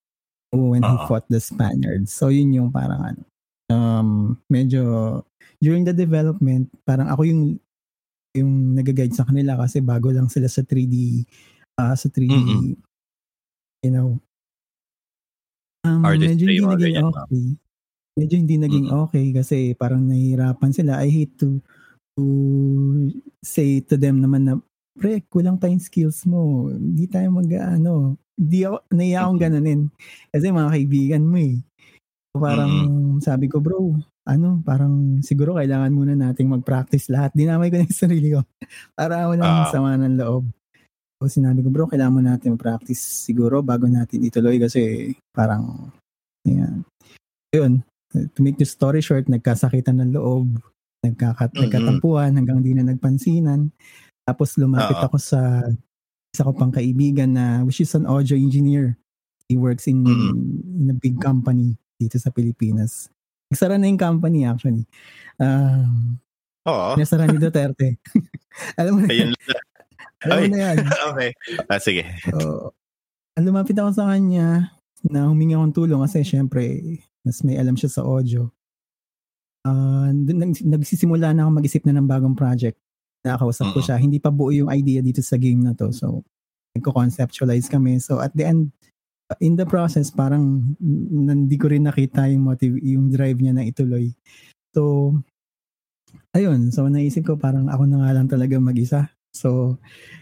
[0.54, 2.14] when he fought the Spaniards.
[2.14, 3.22] So yun yung parang ano
[3.72, 5.20] um medyo
[5.62, 7.42] during the development parang ako yung
[8.34, 11.22] yung nag-guide sa kanila kasi bago lang sila sa 3D
[11.78, 12.74] ah sa 3D Mm-mm.
[13.86, 14.18] you know.
[15.84, 17.46] Um, Artistry, medyo hindi naging ganyan, okay.
[18.14, 19.04] Medyo hindi naging Mm-mm.
[19.06, 20.98] okay kasi parang nahihirapan sila.
[20.98, 21.60] I hate to
[22.16, 22.24] to
[23.44, 24.54] say to them naman na
[24.96, 26.72] pre kulang pa yung skills mo.
[26.72, 29.82] Hindi tayo mag ano di ako naiya akong ganunin.
[30.32, 31.62] Kasi mga kaibigan mo eh
[32.34, 32.72] parang
[33.22, 33.94] sabi ko bro
[34.26, 38.42] ano parang siguro kailangan muna nating mag-practice lahat dinamay ko na yung sarili ko
[38.98, 39.70] para ako lang Ah.
[39.70, 40.44] sama ng loob
[41.22, 45.94] so sinabi ko bro kailangan mo natin mag-practice siguro bago natin ituloy kasi parang
[46.42, 46.82] yan
[47.54, 47.86] yun
[48.34, 50.50] to make the story short nagkasakitan ng loob
[51.06, 51.60] nagkaka- Mhm.
[51.70, 53.70] nagkatampuhan hanggang di na nagpansinan
[54.26, 55.06] tapos lumapit Oo.
[55.06, 55.62] ako sa
[56.34, 58.98] isa ko pang kaibigan na which is an audio engineer
[59.46, 60.34] he works in Mhm.
[60.82, 63.08] in a big company dito sa Pilipinas.
[63.48, 64.84] Nagsara na yung company actually.
[65.38, 66.18] Um,
[66.64, 66.96] Oo.
[66.96, 68.00] nasara ni Duterte.
[68.80, 69.30] Alam mo na, Ayun.
[70.24, 70.76] alam mo na yan.
[71.12, 71.30] okay.
[71.68, 72.02] Ah, sige.
[72.24, 72.72] So,
[73.36, 74.72] lumapit ako sa kanya
[75.04, 78.48] na humingi akong tulong kasi syempre mas may alam siya sa audio.
[79.64, 82.76] Ah, dun nag- nagsisimula na ako mag-isip na ng bagong project.
[83.24, 83.86] Nakakausap ko Mm.
[83.86, 83.96] siya.
[83.96, 85.88] Hindi pa buo yung idea dito sa game na to.
[85.90, 86.20] So,
[86.76, 87.96] nagko-conceptualize kami.
[87.96, 88.72] So, at the end,
[89.40, 94.12] in the process, parang hindi ko rin nakita yung motive, yung drive niya na ituloy.
[94.76, 95.14] So,
[96.36, 96.70] ayun.
[96.74, 99.08] So, naisip ko parang ako na nga lang talaga mag-isa.
[99.34, 99.80] So,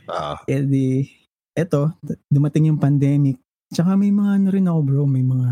[0.08, 1.06] Ah, eh di,
[1.54, 1.94] eto,
[2.30, 3.38] dumating yung pandemic.
[3.72, 5.50] Tsaka may mga ano rin ako bro, may mga,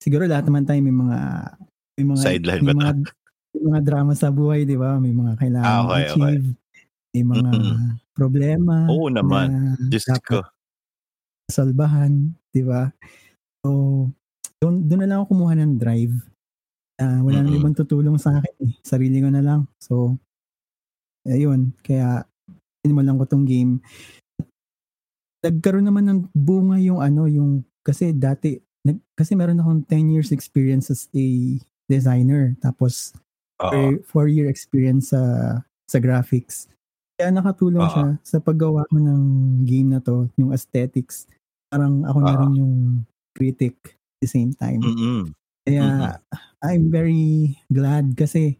[0.00, 1.18] siguro lahat naman tayo may mga,
[2.00, 2.92] may mga, Sideline may mga,
[3.52, 4.96] may mga drama sa buhay, di ba?
[4.96, 6.08] May mga kailangan Ah, okay, okay.
[6.08, 6.46] achieve.
[7.12, 7.52] May mga
[8.14, 8.74] problema.
[8.88, 9.48] Oo naman.
[9.50, 10.38] Na Diyos dapat ko.
[11.50, 12.88] Solbahan, di ba?
[13.60, 14.08] So,
[14.62, 16.14] doon, doon na lang ako kumuha ng drive.
[17.00, 18.54] Ah, wala nang ibang tutulong sa akin.
[18.68, 18.72] Eh.
[18.84, 19.68] Sarili ko na lang.
[19.80, 20.16] So,
[21.24, 21.72] ayun.
[21.80, 22.24] Kaya,
[22.84, 23.80] sinimulan ko tong game.
[25.40, 30.30] Nagkaroon naman ng bunga yung ano, yung, kasi dati, nag, kasi meron akong 10 years
[30.32, 31.56] experience as a
[31.88, 32.52] designer.
[32.60, 33.16] Tapos,
[33.60, 34.00] Oo.
[34.04, 35.20] four year experience sa
[35.88, 36.68] sa graphics.
[37.20, 37.92] Kaya nakatulong Oo.
[37.92, 39.22] siya sa paggawa ko ng
[39.64, 41.28] game na to, yung aesthetics.
[41.70, 42.74] Parang ako na rin yung
[43.32, 44.82] critic at the same time.
[44.82, 45.30] Mm-mm.
[45.64, 46.18] Kaya
[46.66, 48.58] I'm very glad kasi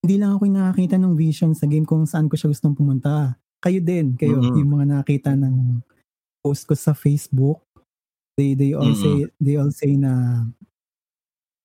[0.00, 3.36] hindi lang ako yung nakakita ng vision sa game kung saan ko siya gustong pumunta.
[3.60, 4.56] Kayo din, kayo, Mm-mm.
[4.56, 5.84] yung mga nakita ng
[6.40, 7.60] post ko sa Facebook,
[8.40, 8.96] they they all Mm-mm.
[8.96, 10.44] say they all say na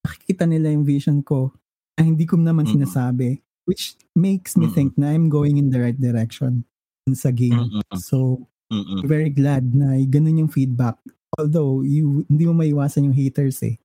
[0.03, 1.55] nakikita nila yung vision ko
[1.95, 2.84] na hindi ko naman Mm-mm.
[2.84, 4.75] sinasabi which makes me Mm-mm.
[4.75, 6.67] think na I'm going in the right direction
[7.10, 7.58] sa game.
[7.58, 7.97] Mm-mm.
[7.97, 9.06] So, Mm-mm.
[9.06, 10.97] very glad na ganun yung feedback.
[11.36, 13.75] Although, you, hindi mo maiwasan yung haters eh.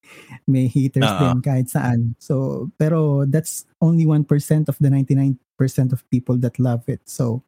[0.46, 1.18] May haters Oo.
[1.18, 2.14] din kahit saan.
[2.22, 4.22] So, pero that's only 1%
[4.70, 5.34] of the 99%
[5.90, 7.02] of people that love it.
[7.10, 7.42] So,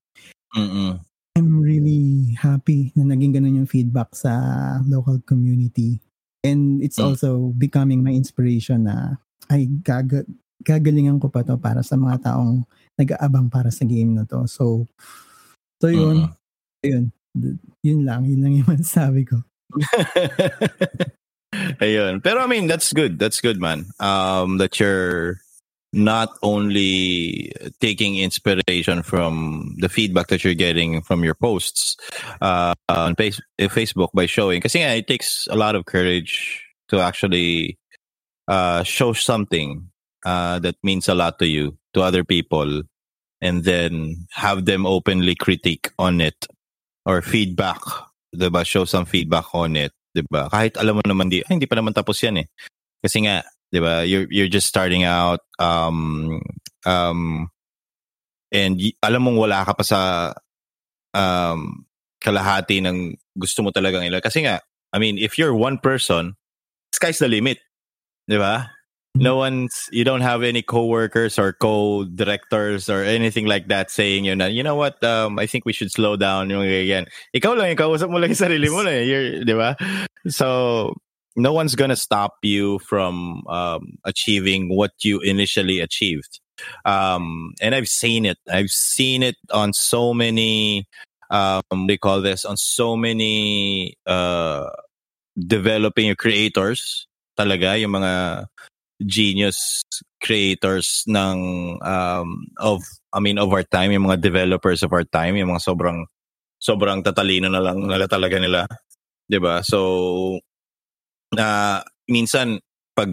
[0.59, 0.99] Mm-mm.
[1.38, 4.35] I'm really happy na naging ganun yung feedback sa
[4.85, 6.03] local community.
[6.42, 7.14] And it's Mm.
[7.14, 10.27] also becoming my inspiration na ay gaga,
[10.66, 12.66] gagalingan ko pa to para sa mga taong
[12.99, 14.45] nag-aabang para sa game na to.
[14.51, 14.85] So,
[15.79, 16.35] so yun, Mm-mm.
[16.85, 17.05] yun.
[17.35, 19.42] Yun lang, yun lang yung masasabi ko.
[21.81, 22.23] Ayun.
[22.23, 23.18] Pero I mean, that's good.
[23.18, 23.87] That's good, man.
[24.01, 25.40] Um, that you're
[25.92, 31.97] not only taking inspiration from the feedback that you're getting from your posts
[32.40, 34.62] uh, on uh, Facebook by showing.
[34.62, 37.79] Kasi nga, it takes a lot of courage to actually
[38.49, 39.88] uh, show something
[40.25, 42.83] uh, that means a lot to you, to other people,
[43.42, 46.47] and then have them openly critique on it
[47.06, 47.80] or feedback,
[48.34, 48.62] 'di ba?
[48.66, 50.48] Show some feedback on it, 'di ba?
[50.52, 52.46] Kahit alam mo naman di, ay, hindi pa naman tapos 'yan eh.
[53.02, 54.02] Kasi nga, 'di ba?
[54.06, 56.38] You're you're just starting out um
[56.86, 57.50] um
[58.52, 60.00] and y- alam mong wala ka pa sa
[61.16, 61.84] um
[62.22, 64.22] kalahati ng gusto mo talagang ila.
[64.22, 64.62] Kasi nga,
[64.94, 66.38] I mean, if you're one person,
[66.94, 67.58] sky's the limit.
[68.28, 68.70] 'Di ba?
[69.14, 74.35] No one's you don't have any coworkers or co-directors or anything like that saying you
[74.35, 77.07] know, you know what, um, I think we should slow down ganyan.
[77.37, 79.75] Ikaw lang, ikaw mo mo eh.
[80.29, 80.94] So,
[81.37, 86.40] no one's gonna stop you from um, achieving what you initially achieved.
[86.87, 88.38] Um, and I've seen it.
[88.51, 90.87] I've seen it on so many,
[91.29, 94.70] um, they call this, on so many uh,
[95.37, 97.07] developing creators
[97.38, 98.46] talaga, yung mga
[99.06, 99.82] genius
[100.22, 101.38] creators ng
[101.82, 105.64] um, of I mean of our time, yung mga developers of our time, yung mga
[105.64, 106.06] sobrang
[106.62, 108.64] sobrang tatalino na lang nila talaga nila.
[109.26, 109.60] 'Di ba?
[109.66, 110.38] So
[111.34, 112.60] na minsan
[112.92, 113.10] pag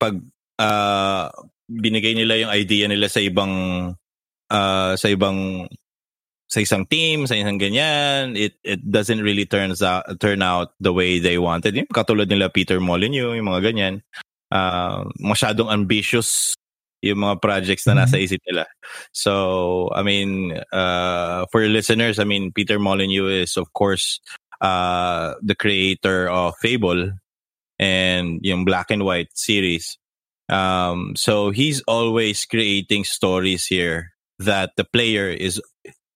[0.00, 0.16] pag
[0.60, 1.28] ah,
[1.66, 3.52] binigay nila yung idea nila sa ibang
[4.50, 5.68] ah, sa ibang
[6.46, 10.94] sa isang team, sa isang ganyan, it it doesn't really turns out turn out the
[10.94, 11.74] way they wanted.
[11.74, 13.94] Yung katulad nila Peter Molyneux, yung mga ganyan.
[14.52, 16.54] Ah, masyadong ambitious
[17.02, 18.66] yung mga projects na nasa isip nila.
[19.12, 24.20] So, I mean, uh, for your listeners, I mean, Peter Molyneux is of course
[24.60, 27.12] uh, the creator of Fable
[27.78, 29.98] and yung Black and White series.
[30.48, 35.60] Um, so he's always creating stories here that the player is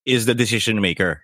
[0.06, 1.22] is the decision maker.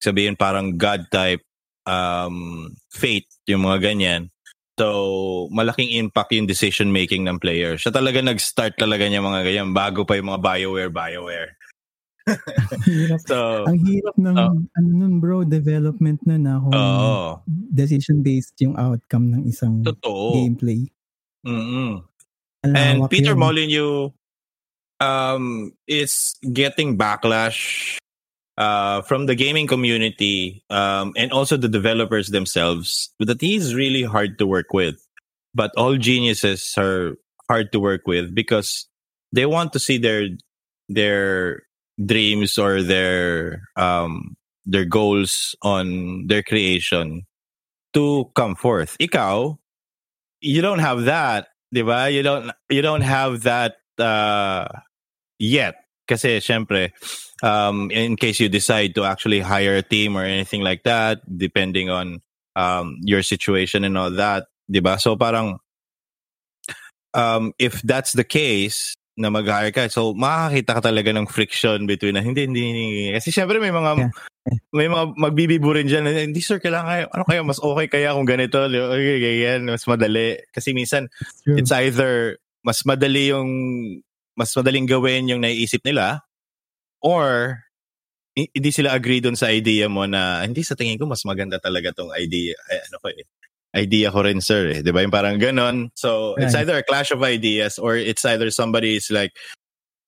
[0.00, 1.44] Sabihin parang God type
[1.84, 4.32] um, fate yung mga ganyan.
[4.80, 4.86] So,
[5.52, 7.76] malaking impact yung decision making ng player.
[7.76, 11.50] Siya talaga nag-start talaga niya mga ganyan bago pa yung mga BioWare, BioWare.
[12.88, 13.20] hirap.
[13.28, 14.56] So, Ang hirap ng, Oh.
[14.56, 17.44] ano nun bro, development na na kung oo.
[17.76, 20.32] decision-based yung outcome ng isang Totoo.
[20.40, 20.88] gameplay.
[21.44, 22.08] Ang
[22.64, 23.40] And Peter yun.
[23.40, 24.12] Molyneux
[25.00, 27.96] um, is getting backlash
[28.60, 34.38] uh, from the gaming community um, and also the developers themselves that he's really hard
[34.38, 35.00] to work with.
[35.54, 37.16] But all geniuses are
[37.48, 38.86] hard to work with because
[39.32, 40.28] they want to see their
[40.88, 41.64] their
[41.96, 47.26] dreams or their um their goals on their creation
[47.94, 48.94] to come forth.
[49.00, 49.56] Ikaw,
[50.40, 52.12] you don't have that, 'di ba?
[52.12, 54.68] You don't you don't have that uh,
[55.40, 55.80] yet.
[56.06, 56.90] Kasi syempre,
[57.42, 61.90] um, in case you decide to actually hire a team or anything like that, depending
[61.90, 62.20] on
[62.56, 64.98] um, your situation and all that, 'di ba?
[64.98, 65.58] So parang
[67.14, 69.92] um, if that's the case, na mag-hire ka.
[69.92, 73.12] So, makakita ka talaga ng friction between na hindi, hindi, hindi.
[73.12, 74.10] Kasi syempre may mga, yeah.
[74.72, 76.08] may mga magbibibo rin dyan.
[76.08, 78.64] Hindi sir, kailangan kayo, ano kaya, mas okay kaya kung ganito.
[78.64, 80.40] Okay, ganyan, mas madali.
[80.56, 81.12] Kasi minsan,
[81.44, 83.50] it's either mas madali yung,
[84.32, 86.24] mas madaling gawin yung naiisip nila
[87.02, 87.60] or
[88.36, 91.92] hindi sila agree doon sa idea mo na hindi sa tingin ko mas maganda talaga
[91.92, 93.26] tong idea ay, ano ko eh
[93.76, 94.66] idea ko rin, sir.
[94.70, 94.82] Eh.
[94.82, 95.02] Di ba?
[95.02, 95.90] Yung parang ganon.
[95.94, 96.46] So, right.
[96.46, 99.32] it's either a clash of ideas or it's either somebody is like,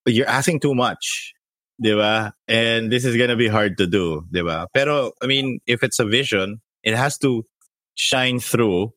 [0.06, 1.34] you're asking too much.
[1.80, 2.34] Di ba?
[2.48, 4.26] And this is gonna be hard to do.
[4.30, 4.66] Di ba?
[4.74, 7.46] Pero, I mean, if it's a vision, it has to
[7.94, 8.92] shine through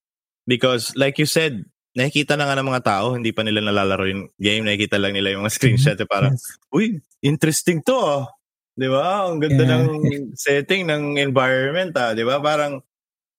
[0.48, 4.28] because like you said, nakikita na nga ng mga tao, hindi pa nila nalalaro yung
[4.36, 5.96] game, nakikita lang nila yung mga screenshot.
[5.96, 6.12] Mm-hmm.
[6.12, 6.60] Parang, yes.
[6.70, 8.24] uy, interesting to oh.
[8.76, 9.32] Di ba?
[9.32, 9.72] Ang ganda yeah.
[9.80, 9.88] ng
[10.36, 12.12] setting ng environment ah.
[12.12, 12.44] Di ba?
[12.44, 12.84] Parang,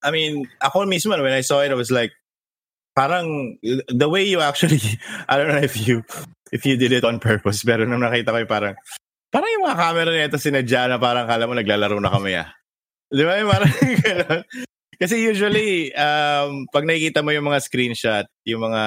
[0.00, 2.16] I mean, ako mismo, when I saw it, I was like,
[2.96, 3.60] parang,
[3.92, 4.80] the way you actually,
[5.28, 6.00] I don't know if you,
[6.48, 8.80] if you did it on purpose, pero nung nakita ko parang,
[9.28, 12.48] parang yung mga camera nito sinadya na parang kala mo naglalaro na kami ah.
[13.12, 13.36] Di ba?
[13.44, 13.72] Parang
[14.08, 14.42] gano'n.
[14.96, 18.82] Kasi usually, um, pag nakikita mo yung mga screenshot, yung mga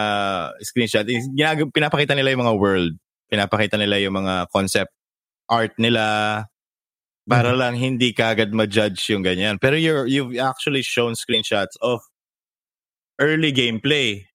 [0.66, 2.94] screenshot, ginag- pinapakita nila yung mga world.
[3.30, 4.90] Pinapakita nila yung mga concept
[5.50, 6.46] art nila,
[7.30, 7.62] para mm-hmm.
[7.62, 9.62] lang hindi kagad ma-judge yung ganyan.
[9.62, 12.02] Pero you're, you've actually shown screenshots of
[13.22, 14.26] early gameplay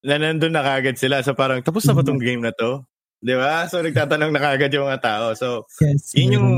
[0.00, 1.20] na nandun na kagad sila.
[1.20, 2.24] So parang, tapos na ba tong mm-hmm.
[2.24, 2.88] game na to?
[3.20, 3.68] Di ba?
[3.68, 5.26] So nagtatanong na kagad yung mga tao.
[5.36, 6.48] So, yes, yun yung,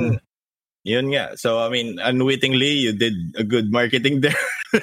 [0.85, 1.37] yun nga.
[1.37, 4.37] So, I mean, unwittingly, you did a good marketing there.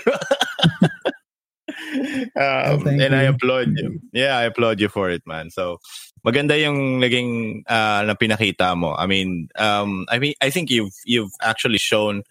[2.35, 3.17] um, oh, and you.
[3.17, 4.01] I applaud you.
[4.11, 5.49] Yeah, I applaud you for it, man.
[5.49, 5.77] So,
[6.25, 8.93] maganda yung naging uh, na pinakita mo.
[8.97, 12.23] I mean, um, I mean, I think you've you've actually shown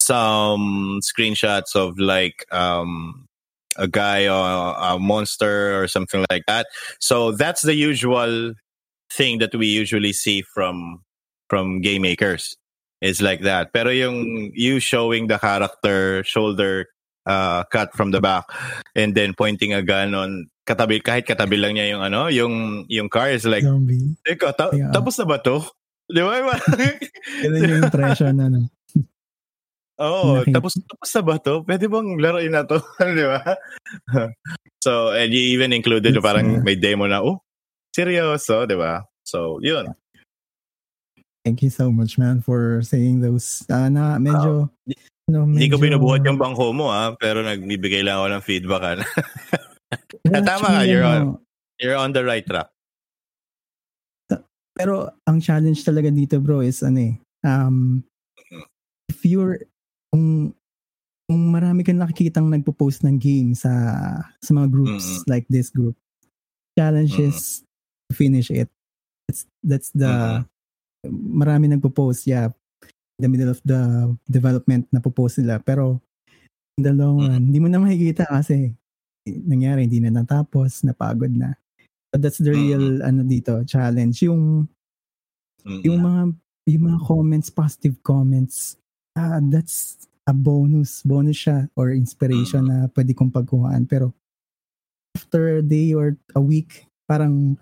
[0.00, 3.26] some screenshots of like um,
[3.76, 6.66] a guy or a monster or something like that.
[7.00, 8.54] So that's the usual
[9.12, 11.02] thing that we usually see from
[11.48, 12.56] from game makers.
[12.98, 13.70] Is like that.
[13.70, 16.90] Pero yung you showing the character shoulder
[17.22, 18.50] uh, cut from the back
[18.98, 22.54] and then pointing a gun on katabi kahit katabi lang niya yung ano, yung
[22.90, 24.18] yung car is like Zombie.
[24.26, 24.90] Teka, ta- yeah.
[24.90, 25.62] tapos na ba to?
[26.08, 26.40] Di ba?
[27.44, 28.66] Ganun yung impression ano.
[29.98, 31.54] Oo, oh, tapos tapos na ba to?
[31.66, 32.78] Pwede bang laruin na to?
[33.18, 33.42] Di ba?
[34.78, 37.42] so, and you even included It's, parang uh, may demo na, oh,
[37.90, 39.02] seryoso, di ba?
[39.26, 39.90] So, yun.
[41.44, 43.64] Thank you so much, man, for saying those.
[43.70, 44.92] Uh, na medyo, uh,
[45.30, 45.64] no, medyo...
[45.64, 47.14] Hindi ko binubuhat yung bangko mo, ha?
[47.16, 48.94] Pero nagbibigay lang ako ng feedback, ha?
[50.44, 51.38] Tama ka, you're on,
[51.80, 52.68] you're on the right track.
[54.78, 57.98] Pero ang challenge talaga dito bro is ano eh, um,
[58.38, 58.62] mm-hmm.
[59.10, 59.58] if you're,
[60.14, 60.54] kung,
[61.26, 63.74] kung marami kang nakikitang nagpo-post ng game sa
[64.38, 65.26] sa mga groups mm-hmm.
[65.26, 65.98] like this group,
[66.78, 67.26] challenge mm-hmm.
[67.26, 67.66] is
[68.06, 68.70] to finish it.
[69.26, 70.57] That's, that's the, mm-hmm.
[71.06, 72.50] Marami nagpo-post, yeah,
[73.18, 75.58] the middle of the development na po-post nila.
[75.62, 76.00] Pero,
[76.78, 77.44] in the long run, mm-hmm.
[77.50, 78.74] hindi mo na makikita kasi
[79.26, 81.54] nangyari, hindi na natapos, napagod na.
[82.08, 83.06] But that's the real, mm-hmm.
[83.06, 84.22] ano dito, challenge.
[84.24, 84.70] Yung,
[85.66, 85.82] mm-hmm.
[85.84, 86.22] yung mga,
[86.70, 88.78] yung mga comments, positive comments,
[89.18, 91.02] ah, that's a bonus.
[91.02, 92.86] Bonus siya or inspiration mm-hmm.
[92.86, 93.84] na pwede kong pagkuhaan.
[93.90, 94.14] Pero,
[95.18, 97.58] after a day or a week, parang,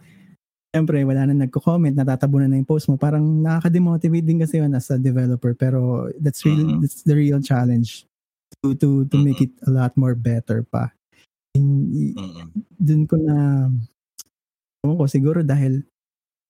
[0.77, 3.00] syempre, wala na nagko-comment, natatabunan na yung post mo.
[3.00, 5.56] Parang nakaka-demotivate din kasi yun as a developer.
[5.56, 6.85] Pero, that's really, mm-hmm.
[6.85, 8.04] that's the real challenge
[8.62, 9.24] to to to mm-hmm.
[9.24, 10.92] make it a lot more better pa.
[11.56, 12.52] Mm.
[12.77, 13.66] Dun ko na
[14.85, 15.83] ko siguro dahil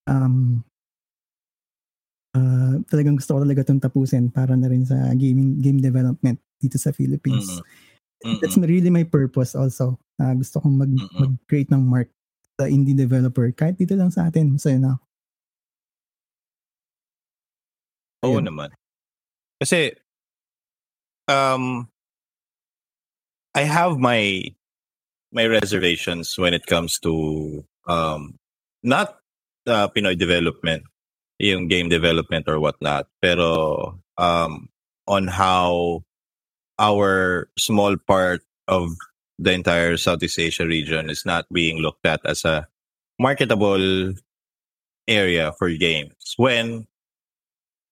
[0.05, 0.61] um
[2.37, 6.77] uh, talagang gusto ko talaga 'tong tapusin para na rin sa gaming game development dito
[6.77, 7.49] sa Philippines.
[8.21, 8.39] Mm-mm.
[8.45, 9.97] That's really my purpose also.
[10.21, 12.13] Uh, gusto kong mag mag-create ng mark
[12.57, 15.05] sa indie developer kahit dito lang sa atin, masaya na ako.
[18.27, 18.45] Oo Ayun.
[18.49, 18.71] naman.
[19.61, 19.93] Kasi
[21.29, 21.89] um
[23.57, 24.53] I have my
[25.33, 28.37] my reservations when it comes to um,
[28.83, 29.17] not
[29.67, 30.85] uh, Pinoy development,
[31.39, 34.69] yung game development or whatnot, pero um,
[35.09, 36.05] on how
[36.79, 38.93] our small part of
[39.39, 42.67] the entire Southeast Asia region is not being looked at as a
[43.19, 44.13] marketable
[45.09, 46.87] area for games when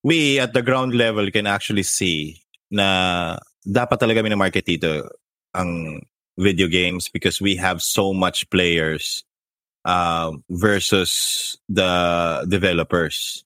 [0.03, 5.09] we at the ground level can actually see na dapat talaga market dito
[5.55, 6.01] ang
[6.37, 9.23] video games because we have so much players
[9.85, 13.45] uh, versus the developers.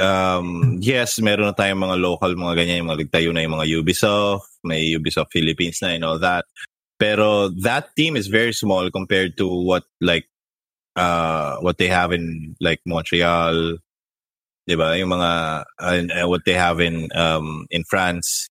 [0.00, 3.68] Um, yes, meron na tayong mga local, mga ganyan, yung mga nagtayo na yung mga
[3.78, 6.44] Ubisoft, may Ubisoft Philippines na and all that.
[7.02, 10.30] Pero that team is very small compared to what like
[10.94, 13.82] uh what they have in like Montreal,
[14.70, 14.94] 'di ba?
[14.94, 15.30] Yung mga
[15.82, 18.46] uh, what they have in um in France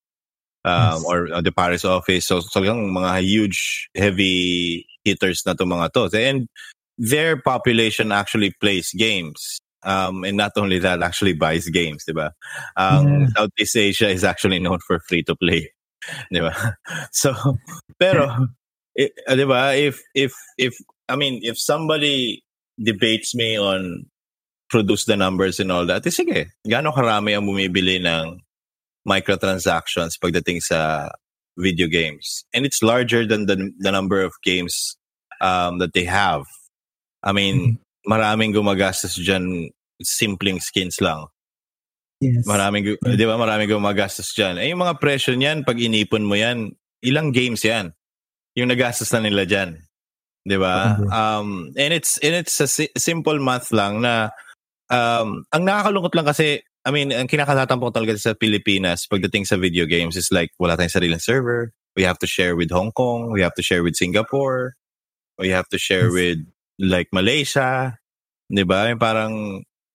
[0.67, 1.05] um yes.
[1.07, 2.27] or uh, the Paris office.
[2.27, 6.11] So talagang mga huge heavy hitters na to mga to.
[6.11, 6.51] And
[6.97, 9.59] their population actually plays games.
[9.83, 12.31] Um, and not only that, actually buys games, diba?
[12.77, 13.27] Um, yeah.
[13.35, 15.73] Southeast Asia is actually known for free to play,
[16.33, 16.53] diba?
[17.11, 17.33] So,
[18.01, 18.49] pero,
[18.97, 19.77] it, eh, diba?
[19.77, 20.73] If if if
[21.05, 22.41] I mean, if somebody
[22.81, 24.09] debates me on
[24.65, 28.41] produce the numbers and all that, eh, sige, gaano karami ang bumibili ng
[29.05, 31.11] microtransactions pagdating sa
[31.57, 32.45] video games.
[32.53, 34.97] And it's larger than the, the number of games
[35.41, 36.47] um, that they have
[37.21, 38.09] I mean, mm-hmm.
[38.09, 39.69] maraming gumagastos dyan,
[40.01, 41.29] simpleng skins lang.
[42.21, 42.45] Yes.
[42.45, 44.57] Maraming, di ba, maraming gumagastos dyan.
[44.61, 47.93] Eh, yung mga presyo niyan, pag inipon mo yan, ilang games yan?
[48.57, 49.81] Yung nagastos na nila dyan.
[50.41, 50.97] Di ba?
[51.13, 54.33] Um, and it's, and it's a si- simple math lang na,
[54.89, 59.85] um, ang nakakalungkot lang kasi, I mean, ang kinakatatampo talaga sa Pilipinas pagdating sa video
[59.85, 61.73] games is like, wala tayong sariling server.
[61.95, 63.29] We have to share with Hong Kong.
[63.29, 64.73] We have to share with Singapore.
[65.37, 66.15] We have to share yes.
[66.15, 66.39] with
[66.81, 68.01] like Malaysia,
[68.49, 68.89] 'di ba?
[68.89, 69.33] Yung parang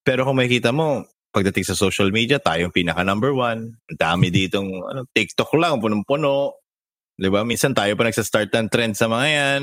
[0.06, 1.02] pero kung makikita mo,
[1.34, 3.74] pagdating sa social media, tayong pinaka number one.
[3.90, 6.62] Ang dami ditong ano, TikTok lang, punong-puno.
[7.16, 7.42] 'Di ba?
[7.42, 9.62] Minsan tayo pa nagsa-start ng trend sa mga 'yan.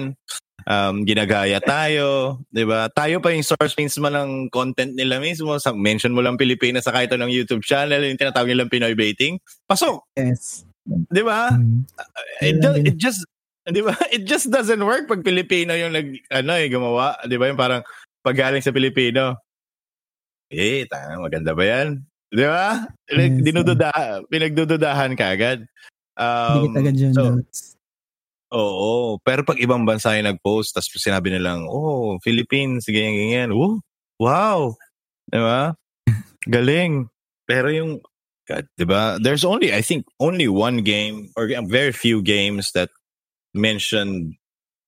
[0.64, 2.90] Um, ginagaya tayo, 'di ba?
[2.90, 5.56] Tayo pa yung source mismo ng content nila mismo.
[5.62, 9.38] Sa mention mo lang Pilipinas sa kahit anong YouTube channel, yung tinatawag nilang Pinoy baiting.
[9.70, 10.04] Pasok.
[10.18, 10.66] Yes.
[10.86, 11.54] 'Di ba?
[11.54, 11.86] Mm.
[12.44, 12.60] It,
[12.92, 13.24] it just
[13.64, 13.96] Di ba?
[14.16, 17.16] It just doesn't work pag Pilipino yung nag, ano eh, gumawa.
[17.24, 17.48] Di ba?
[17.48, 17.82] Yung parang
[18.20, 19.40] paggaling sa Pilipino.
[20.52, 22.04] Eh, tanga, maganda ba yan?
[22.28, 22.84] Di ba?
[23.08, 25.60] Yes, Dinududa, pinagdududahan ka agad.
[26.18, 27.74] Um, agad yung so, notes.
[28.54, 29.18] Oo.
[29.26, 33.50] Pero pag ibang bansa yung nag-post, tapos sinabi nilang, oh, Philippines, ganyan, ganyan.
[33.52, 33.82] Oh,
[34.22, 34.78] wow.
[35.26, 35.74] Di ba?
[36.54, 37.10] Galing.
[37.50, 37.92] Pero yung,
[38.46, 39.18] God, di ba?
[39.18, 42.94] There's only, I think, only one game or very few games that
[43.54, 44.38] mentioned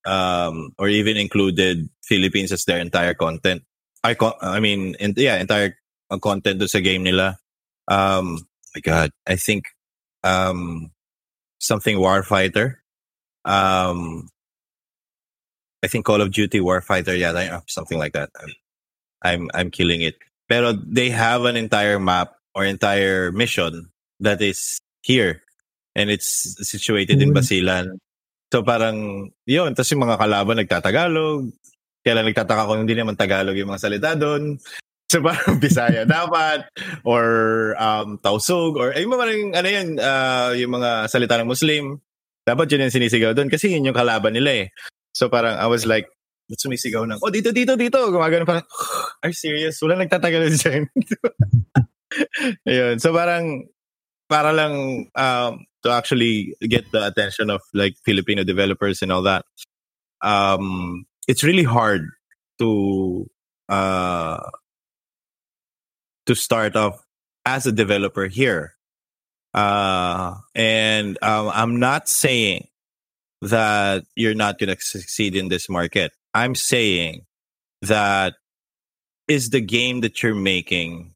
[0.06, 3.64] um, or even included Philippines as their entire content.
[4.06, 5.78] I, I mean, in, yeah, entire
[6.22, 7.38] content sa game nila.
[7.90, 8.46] Um,
[8.76, 9.66] my God, I think
[10.24, 10.92] um,
[11.60, 12.76] something Warfighter.
[13.46, 14.30] Um,
[15.84, 18.30] I think Call of Duty Warfighter, yeah, something like that.
[18.42, 18.54] I'm,
[19.22, 20.16] I'm, I'm killing it.
[20.50, 23.90] Pero they have an entire map or entire mission
[24.20, 25.42] that is here,
[25.96, 27.30] and it's situated mm-hmm.
[27.30, 27.86] in Basilan.
[28.54, 29.74] So parang, yun.
[29.74, 31.52] Tapos yung mga kalaban nagtatagalog.
[32.06, 34.62] Kaya lang nagtataka ko hindi naman Tagalog yung mga salita doon.
[35.10, 36.66] So parang Bisaya dapat
[37.06, 37.26] or
[37.78, 42.02] um, Tausug or ay mga ano yan, uh, yung mga salita ng Muslim.
[42.46, 44.68] Dapat yun yung sinisigaw doon kasi yun yung kalaban nila eh.
[45.14, 46.10] So parang I was like,
[46.46, 47.98] ba't sumisigaw ng, oh dito, dito, dito.
[48.14, 48.66] Gumagano parang,
[49.26, 49.82] are serious?
[49.82, 50.86] Wala nagtatagalog dyan.
[52.70, 53.02] Ayun.
[53.02, 53.66] So parang,
[54.30, 59.46] para lang um, to actually get the attention of like Filipino developers and all that.
[60.22, 62.10] Um, it's really hard
[62.58, 63.30] to
[63.70, 64.42] uh,
[66.26, 67.04] to start off
[67.46, 68.74] as a developer here.
[69.54, 72.68] Uh, and um, I'm not saying
[73.42, 76.12] that you're not going to succeed in this market.
[76.34, 77.26] I'm saying
[77.82, 78.36] that
[79.28, 81.16] is the game that you're making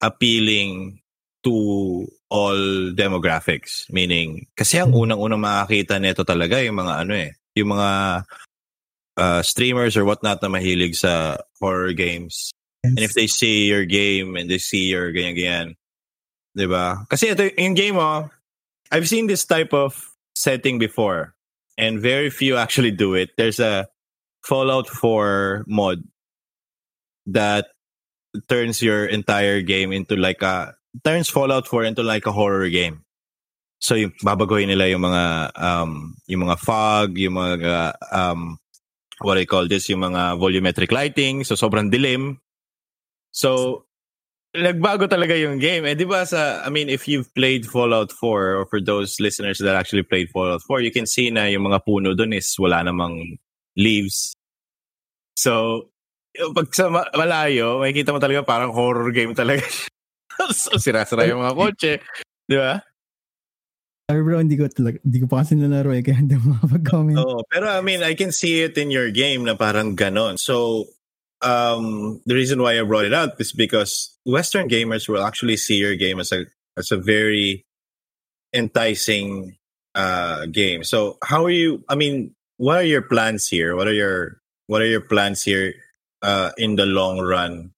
[0.00, 1.00] appealing
[1.44, 2.58] to all
[2.92, 3.88] demographics.
[3.92, 5.06] Meaning, kasi ang hmm.
[5.06, 7.90] unang-unang makakita nito talaga yung mga ano eh, yung mga
[9.16, 12.52] uh, streamers or whatnot na mahilig sa horror games.
[12.82, 12.92] Yes.
[12.96, 15.76] And if they see your game and they see your ganyan-ganyan,
[16.56, 17.04] di ba?
[17.10, 18.28] Kasi ito, yung game oh,
[18.90, 19.94] I've seen this type of
[20.34, 21.36] setting before
[21.76, 23.30] and very few actually do it.
[23.36, 23.88] There's a
[24.40, 26.00] Fallout 4 mod
[27.26, 27.68] that
[28.48, 30.74] turns your entire game into like a
[31.04, 33.04] turns Fallout 4 into like a horror game.
[33.80, 38.56] So yung babaguhin nila yung mga um yung mga fog, yung mga um
[39.20, 42.40] what I call this, yung mga volumetric lighting, so sobrang dilim.
[43.30, 43.82] So
[44.50, 45.86] nagbago talaga yung game.
[45.86, 49.62] Eh di ba sa I mean if you've played Fallout 4 or for those listeners
[49.62, 52.82] that actually played Fallout 4, you can see na yung mga puno doon is wala
[52.82, 53.38] namang
[53.78, 54.34] leaves.
[55.38, 55.86] So
[56.54, 59.66] pag sa malayo, makikita mo talaga parang horror game talaga.
[60.54, 61.92] so, sira-sira yung mga kotse.
[62.46, 62.78] Di ba?
[64.10, 67.18] Sorry bro, hindi ko talaga, hindi ko pa kasi nalaro eh, kaya hindi mo makapag-comment.
[67.22, 70.34] Oo, pero I mean, I can see it in your game na parang ganon.
[70.34, 70.86] So,
[71.42, 75.76] um, the reason why I brought it out is because Western gamers will actually see
[75.76, 77.64] your game as a as a very
[78.52, 79.56] enticing
[79.94, 80.84] uh, game.
[80.84, 81.84] So, how are you?
[81.88, 83.74] I mean, what are your plans here?
[83.76, 85.74] What are your what are your plans here
[86.22, 87.72] uh, in the long run?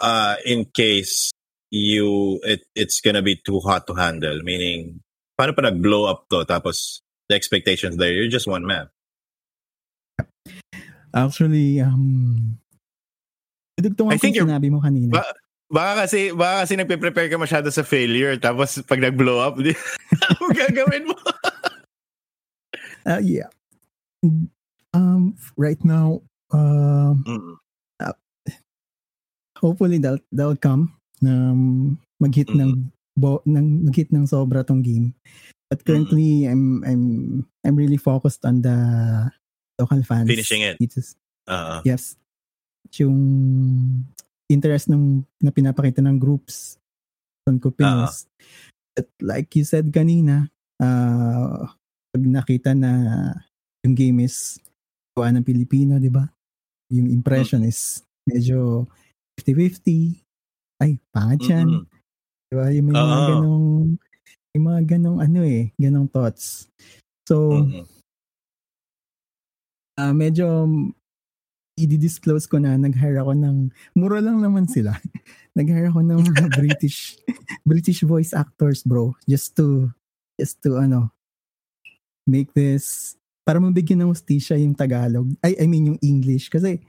[0.00, 1.32] Uh, in case
[1.70, 5.00] you it, it's gonna be too hot to handle, meaning
[5.38, 8.88] paano pa nag-blow up to tapos the expectations there, you're just one man.
[11.14, 12.58] Actually, um,
[13.78, 15.14] I think you're, sinabi mo kanina.
[15.14, 15.24] Ba,
[15.70, 19.56] baka kasi, baka kasi nagpe-prepare ka masyado sa failure tapos pag nag-blow up,
[20.26, 21.16] ano gagawin mo?
[23.06, 23.48] uh, yeah.
[24.90, 27.54] Um, right now, um, mm.
[28.02, 28.16] uh,
[29.60, 30.92] hopefully that'll, that'll come.
[31.22, 32.58] Um, mag-hit mm.
[32.58, 32.72] ng
[33.14, 35.14] bo, ng mag-hit ng sobra tong game.
[35.70, 36.50] But currently, mm.
[36.50, 37.04] I'm I'm
[37.66, 38.74] I'm really focused on the
[39.78, 40.26] local fans.
[40.26, 40.80] Finishing it.
[40.80, 41.14] It's,
[41.46, 41.82] uh-huh.
[41.84, 42.16] Yes.
[42.98, 43.18] Yung
[44.48, 46.80] interest ng na pinapakita ng groups
[47.44, 48.24] on Kupinos.
[48.24, 48.96] Uh-huh.
[48.96, 50.48] But like you said kanina,
[50.80, 51.68] uh,
[52.10, 52.92] pag nakita na
[53.84, 54.58] yung game is
[55.14, 56.26] gawa ng Pilipino, di ba?
[56.90, 57.70] Yung impression mm.
[57.70, 58.88] is medyo
[59.38, 60.18] 50-50.
[60.82, 61.68] Ay, pangit yan.
[61.68, 61.96] Mm-hmm.
[62.48, 62.66] Diba?
[62.72, 63.66] Yung may mga uh ganong,
[64.56, 66.66] yung mga ganong ano eh, ganong thoughts.
[67.28, 67.84] So, mm-hmm.
[70.00, 70.46] uh, medyo
[71.78, 73.56] i-disclose ko na nag-hire ako ng
[73.94, 74.98] mura lang naman sila.
[75.58, 77.18] nag-hire ako ng mga British
[77.62, 79.90] British voice actors, bro, just to
[80.38, 81.10] just to ano
[82.28, 83.16] make this
[83.48, 85.32] para mabigyan ng hustisya yung Tagalog.
[85.40, 86.84] Ay, I mean yung English kasi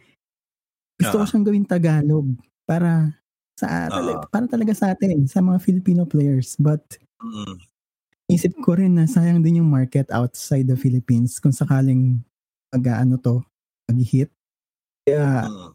[0.99, 2.27] gusto uh, ko siyang gawin Tagalog
[2.67, 3.15] para
[3.55, 6.59] sa uh, para talaga sa atin, sa mga Filipino players.
[6.59, 6.83] But
[7.23, 7.55] uh,
[8.27, 12.19] isip ko rin na sayang din yung market outside the Philippines kung sakaling
[12.69, 13.41] mag ano to,
[13.89, 14.29] mag-hit.
[15.09, 15.73] Kaya uh,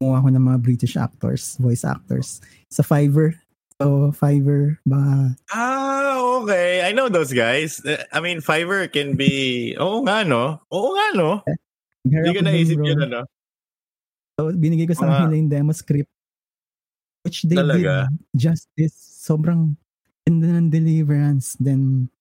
[0.00, 2.40] kumuha ko ng mga British actors, voice actors
[2.72, 3.36] sa Fiverr.
[3.80, 5.34] So, Fiverr ba?
[5.50, 6.86] Ah, okay.
[6.86, 7.82] I know those guys.
[8.14, 10.62] I mean, Fiverr can be, oo nga, no?
[10.70, 11.30] Oo nga, no?
[12.06, 13.26] Hindi ko naisip yun, ano?
[14.38, 16.10] So, binigay ko sa uh, kanila yung demo script
[17.24, 18.06] which they Talaga?
[18.12, 18.94] did justice.
[19.24, 19.74] Sobrang
[20.28, 21.56] ganda ng deliverance.
[21.58, 22.12] Then,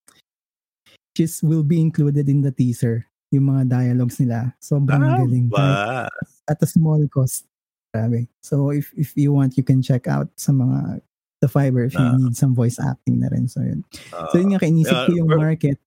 [1.14, 3.06] she's will be included in the teaser.
[3.34, 4.53] Yung mga dialogues nila.
[4.61, 5.49] Sobrang ah, galing.
[5.49, 6.05] Ba?
[6.45, 7.49] At a small cost.
[7.89, 8.29] Grabe.
[8.45, 11.01] So, if if you want, you can check out sa mga
[11.41, 13.49] the fiber if you uh, need some voice acting na rin.
[13.49, 13.84] So, yun.
[14.13, 15.77] Uh, so, yun nga, kainisip uh, ko yung market.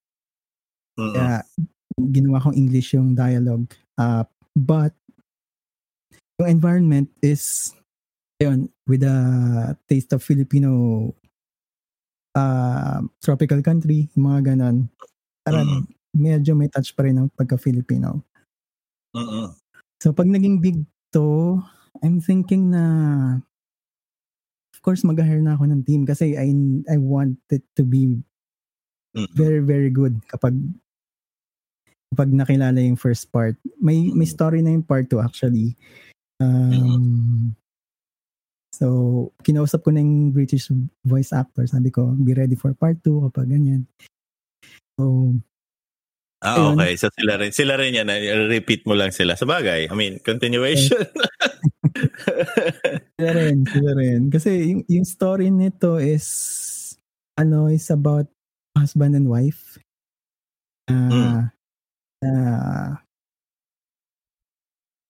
[0.98, 1.34] Uh, Kaya,
[2.12, 3.70] ginawa kong English yung dialogue.
[3.96, 4.92] Uh, but,
[6.36, 7.72] yung environment is
[8.36, 9.16] Ayun, with a
[9.88, 11.08] taste of Filipino
[12.36, 14.92] uh, tropical country, mga ganon.
[15.40, 15.95] Parang mm.
[16.16, 18.24] Medyo may touch pa rin ng pagka-Filipino.
[19.12, 19.52] Uh-uh.
[20.00, 20.80] So pag naging big
[21.12, 21.60] to,
[22.00, 22.84] I'm thinking na
[24.72, 26.52] of course mag-hire na ako ng team kasi I
[26.88, 28.20] I want it to be
[29.32, 30.56] very very good kapag
[32.12, 33.56] kapag nakilala yung first part.
[33.80, 35.76] May may story na yung part 2 actually.
[36.36, 37.56] Um,
[38.76, 38.86] So,
[39.40, 40.68] kinausap ko na yung British
[41.00, 41.64] voice actor.
[41.64, 43.88] Sabi ko, be ready for part 2 kapag ganyan.
[45.00, 45.32] So,
[46.46, 46.78] Ah, ayun.
[46.78, 46.92] okay.
[46.94, 48.06] So sila rin, sila rin yan.
[48.46, 49.34] Repeat mo lang sila.
[49.34, 51.02] Sa bagay, I mean, continuation.
[53.18, 54.30] sila rin, sila rin.
[54.30, 56.26] Kasi yung, yung story nito is,
[57.34, 58.30] ano, is about
[58.78, 59.74] husband and wife.
[60.86, 61.36] Uh, mm.
[62.22, 62.90] uh,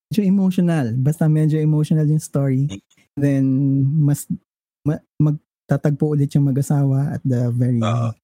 [0.08, 0.96] medyo emotional.
[0.96, 2.64] Basta medyo emotional yung story.
[2.64, 2.80] Mm.
[3.16, 3.44] Then,
[4.00, 4.24] mas
[4.88, 8.16] ma, magtatagpo ulit yung mag-asawa at the very uh,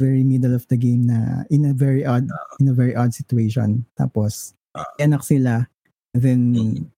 [0.00, 3.12] very middle of the game na in a very odd uh, in a very odd
[3.12, 3.84] situation.
[4.00, 5.68] Tapos, uh, anak sila.
[6.16, 6.88] Then, mm-hmm.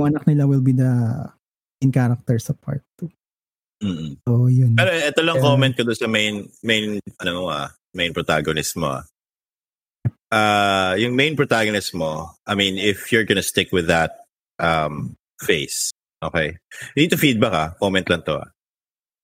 [0.00, 1.28] yung anak nila will be the
[1.84, 3.12] in character sa part 2.
[3.84, 4.12] Mm-hmm.
[4.24, 4.72] So, yun.
[4.80, 9.04] Pero ito lang uh, comment ko sa main main ano ah, main protagonist mo.
[10.32, 14.24] Uh, yung main protagonist mo, I mean, if you're gonna stick with that
[14.62, 16.60] um, face, Okay.
[16.92, 17.68] Dito feedback ah.
[17.80, 18.48] Comment lang to ah.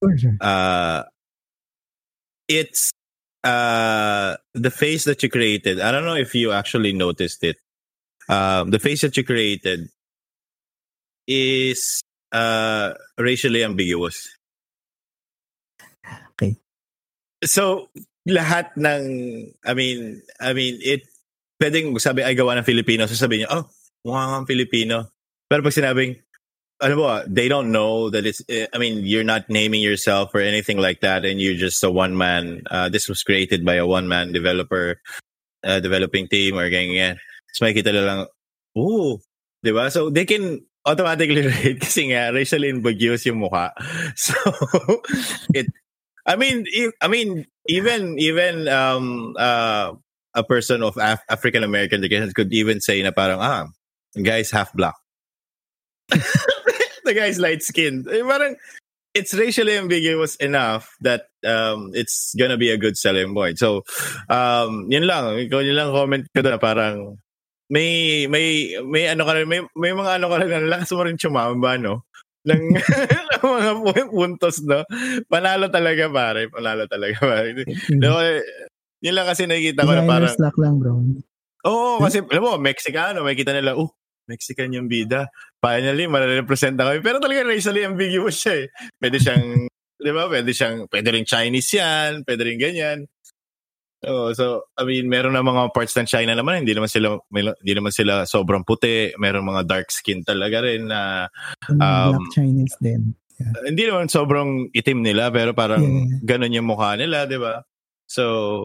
[0.00, 0.36] Sure, sure.
[0.40, 1.04] Uh,
[2.48, 2.92] it's
[3.46, 5.78] uh, the face that you created.
[5.78, 7.56] I don't know if you actually noticed it.
[8.26, 9.86] Um, the face that you created
[11.30, 12.02] is
[12.34, 14.26] uh, racially ambiguous.
[16.34, 16.58] Okay.
[17.46, 17.94] So,
[18.26, 19.02] lahat ng,
[19.62, 21.06] I mean, I mean, it,
[21.62, 23.64] pwedeng sabi ay gawa ng Filipino, sasabihin niyo, oh,
[24.02, 25.14] mukha kang Filipino.
[25.46, 26.18] Pero pag sinabing,
[27.26, 31.00] they don't know that it's, eh, I mean, you're not naming yourself or anything like
[31.00, 35.00] that and you're just a one-man, uh, this was created by a one-man developer,
[35.64, 37.16] uh, developing team or ganyan.
[37.54, 38.26] So na lang,
[38.76, 39.18] ooh,
[39.64, 39.90] di ba?
[39.90, 43.74] So they can automatically rate kasi nga racially ambiguous yung mukha.
[44.16, 44.36] So
[45.52, 45.66] it
[46.24, 46.64] I mean
[47.02, 49.92] I mean even even um uh
[50.36, 53.66] a person of Af- African American could even say na parang ah
[54.14, 54.94] guy's half black.
[57.06, 58.10] the guy's light skinned.
[58.10, 58.58] Eh, parang
[59.14, 63.56] it's racially ambiguous enough that um, it's gonna be a good selling point.
[63.56, 63.86] So,
[64.28, 65.38] um, yun lang.
[65.38, 67.16] Ikaw yun lang comment ko na parang
[67.70, 71.16] may may may ano ka rin, may may mga ano ka rin, lakas mo rin
[71.16, 72.04] chumamba, no?
[72.46, 72.62] ng,
[73.42, 74.86] ng mga puntos, no?
[75.26, 76.46] Panalo talaga, pare.
[76.48, 77.66] Panalo talaga, pare.
[77.66, 77.98] Mm-hmm.
[77.98, 78.22] No,
[79.02, 80.30] yun lang kasi nakikita ko na parang...
[80.30, 81.02] Slack lang, bro.
[81.66, 83.90] Oo, kasi, alam mo, Mexicano, makikita nila, oh,
[84.26, 85.30] Mexican yung bida.
[85.62, 87.02] Finally, marirepresent kami.
[87.02, 88.66] Pero talaga racially ambiguous siya eh.
[88.98, 89.66] Pwede siyang,
[90.06, 90.26] di ba?
[90.26, 92.98] Pwede siyang, pwede rin Chinese yan, pwede rin ganyan.
[94.06, 97.42] Oh, so I mean, meron na mga parts ng China naman, hindi naman sila may,
[97.42, 101.26] hindi naman sila sobrang puti, meron mga dark skin talaga rin na
[101.72, 103.16] um, Black Chinese din.
[103.40, 103.52] Yeah.
[103.66, 106.22] Hindi naman sobrang itim nila pero parang yeah.
[106.22, 107.64] ganun yung mukha nila, 'di ba?
[108.04, 108.64] So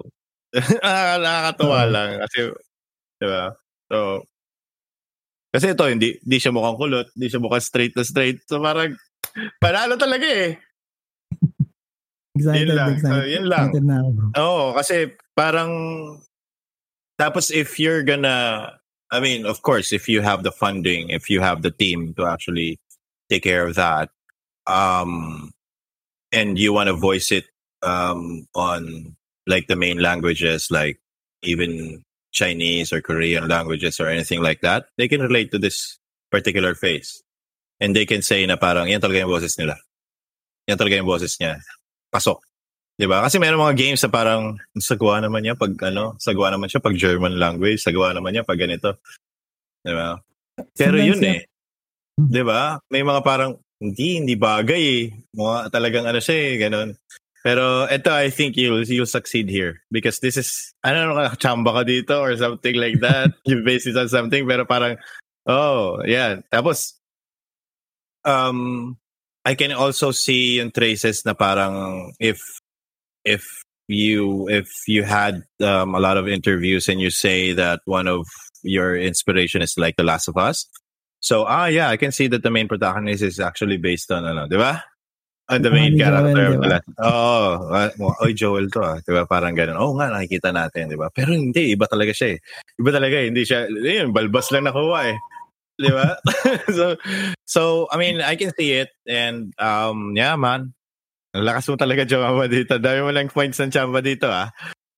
[1.24, 2.38] nakakatuwa uh, lang kasi
[3.18, 3.56] 'di ba?
[3.88, 4.28] So
[5.52, 8.40] kasi ito hindi hindi siya mukhang kulot, hindi siya mukhang straight na straight.
[8.48, 8.96] So parang
[9.60, 10.56] panalo talaga eh.
[12.32, 12.90] Excited, yun lang.
[12.96, 13.20] excited.
[13.20, 13.68] Uh, yun lang.
[13.68, 14.26] Excited na ako, bro.
[14.40, 14.96] Oo, kasi
[15.36, 15.72] parang
[17.20, 18.72] tapos if you're gonna
[19.12, 22.26] I mean, of course, if you have the funding, if you have the team to
[22.26, 22.80] actually
[23.28, 24.08] take care of that,
[24.68, 25.52] um,
[26.32, 27.44] and you want to voice it
[27.84, 29.16] um, on
[29.48, 31.00] like the main languages, like
[31.44, 36.00] even Chinese or Korean languages or anything like that, they can relate to this
[36.32, 37.22] particular face.
[37.82, 39.76] And they can say na parang, yan talaga yung boses nila.
[40.70, 41.60] Yan talaga yung boses niya.
[42.12, 42.44] pasok.
[43.00, 43.24] 'Di ba?
[43.26, 44.44] Kasi mayroong mga games na parang
[44.78, 48.60] sagwa naman niya pag ano, sagwa naman siya pag German language, sagwa naman niya pag
[48.60, 49.00] ganito.
[49.82, 50.20] 'Di ba?
[50.76, 51.42] Pero Sometimes yun eh.
[52.20, 52.78] 'Di ba?
[52.92, 55.04] May mga parang hindi hindi bagay eh.
[55.34, 56.90] Mga talagang ano siya eh, ganun.
[57.42, 61.74] Pero ito, I think you'll you'll succeed here because this is I don't know, chamba
[61.74, 63.34] ka dito or something like that.
[63.46, 64.98] you base it on something pero parang
[65.50, 66.46] oh, yeah.
[66.54, 66.94] Tapos
[68.26, 68.98] um
[69.42, 72.38] I can also see yung traces na parang if
[73.26, 73.50] if
[73.90, 78.26] you if you had um, a lot of interviews and you say that one of
[78.62, 80.70] your inspiration is like The Last of Us.
[81.22, 84.46] So ah yeah, I can see that the main protagonist is actually based on ano,
[84.46, 84.86] 'di ba?
[85.52, 86.80] On the main oh, character Joel, of diba?
[87.04, 87.92] Oh, uh,
[88.24, 89.28] oy Joel to ah, 'di ba?
[89.28, 89.76] Parang ganun.
[89.76, 91.12] Oh nga nakikita natin, 'di ba?
[91.12, 92.40] Pero hindi, iba talaga siya eh.
[92.80, 93.28] Iba talaga, eh.
[93.28, 95.18] hindi siya, yun, balbas lang nakuha eh.
[95.78, 96.18] Di ba?
[96.78, 96.96] so,
[97.46, 98.90] so, I mean, I can see it.
[99.06, 100.74] And, um, yeah, man.
[101.32, 102.76] Lakas mo talaga, Chamba, dito.
[102.78, 104.52] Dami mo lang points ng Chamba dito, ah.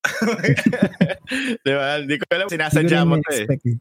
[1.66, 2.04] di ba?
[2.04, 3.45] Hindi ko alam, sinasadya mo to eh.
[3.47, 3.78] eh.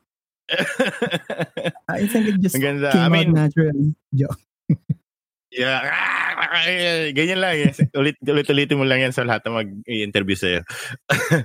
[1.89, 2.93] I think it just Maganda.
[2.93, 3.95] came I mean, out naturally.
[4.15, 4.39] Joke.
[5.53, 5.81] Yeah.
[7.17, 7.55] Ganyan lang.
[7.61, 7.73] Eh.
[7.97, 10.61] Ulit, ulit-ulitin mo lang yan sa lahat na mag-interview sa'yo.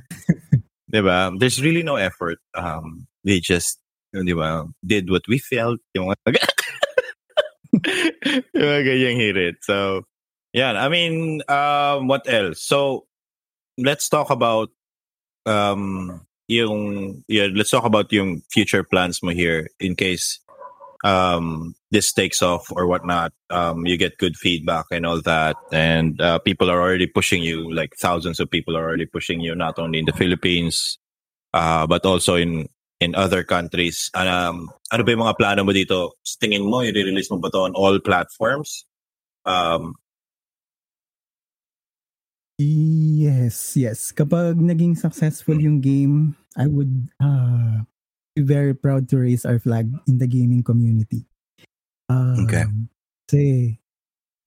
[0.93, 1.35] diba?
[1.37, 2.39] There's really no effort.
[2.55, 3.79] Um, they just
[4.13, 6.17] di ba, did what we felt, yung mga,
[8.55, 9.55] yung mga ganyang hirit.
[9.61, 10.03] So,
[10.53, 12.63] yeah, I mean, um, what else?
[12.63, 13.05] So,
[13.77, 14.69] let's talk about
[15.45, 20.39] um, yung, yeah, let's talk about yung future plans mo here in case
[21.03, 23.33] um, this takes off or whatnot.
[23.49, 27.73] Um, you get good feedback and all that, and uh, people are already pushing you.
[27.73, 30.97] Like thousands of people are already pushing you, not only in the Philippines,
[31.53, 32.67] uh, but also in
[32.99, 34.09] in other countries.
[34.13, 36.17] Um, ano ba yung mga plano mo dito?
[36.41, 38.85] Tingin mo, i-release mo ba to on all platforms?
[39.45, 39.93] Um,
[42.57, 44.11] yes, yes.
[44.11, 47.85] Kapag naging successful yung game, I would uh,
[48.43, 51.25] very proud to raise our flag in the gaming community.
[52.09, 52.65] Um, okay.
[53.27, 53.41] Kasi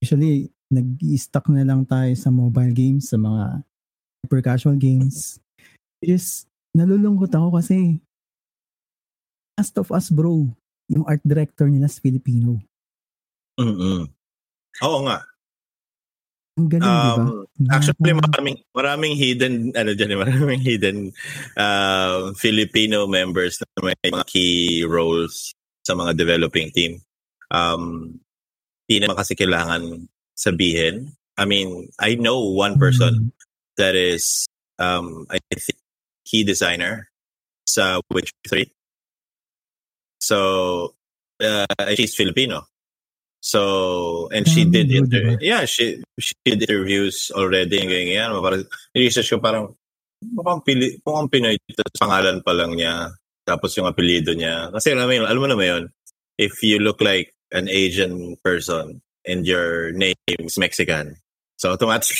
[0.01, 3.63] usually, nag-stuck na lang tayo sa mobile games, sa mga
[4.23, 5.37] super casual games.
[5.99, 7.99] Which is, nalulungkot ako kasi
[9.59, 10.49] Last of Us bro,
[10.89, 12.57] yung art director nila is Filipino.
[13.59, 14.09] Mm-mm.
[14.81, 15.21] Oo nga.
[16.59, 17.23] Ang galing, um, di ba?
[17.23, 20.97] Um, actually, maraming, maraming hidden, ano dyan, maraming hidden
[21.55, 26.99] uh, Filipino members na may mga key roles sa mga developing team.
[27.51, 28.19] Um,
[28.87, 31.15] hindi naman kasi kailangan sabihin.
[31.39, 33.31] I mean, I know one person mm.
[33.79, 34.47] that is,
[34.79, 35.79] um, I think,
[36.27, 37.09] key designer
[37.65, 38.67] sa Witcher 3
[40.21, 40.93] So,
[41.41, 41.65] uh,
[41.97, 42.70] she's Filipino.
[43.41, 48.37] So, and she did inter- yeah, she she did interviews already ganyan.
[48.37, 49.73] Parang research ko parang
[50.21, 53.17] mukhang pili, mukhang Pinoy dito pangalan pa lang niya.
[53.41, 54.69] Tapos yung apelyido niya.
[54.69, 55.83] Kasi alam mo, yun, alam mo naman yun,
[56.37, 61.17] if you look like an Asian person and your name is Mexican,
[61.57, 62.13] so automatic.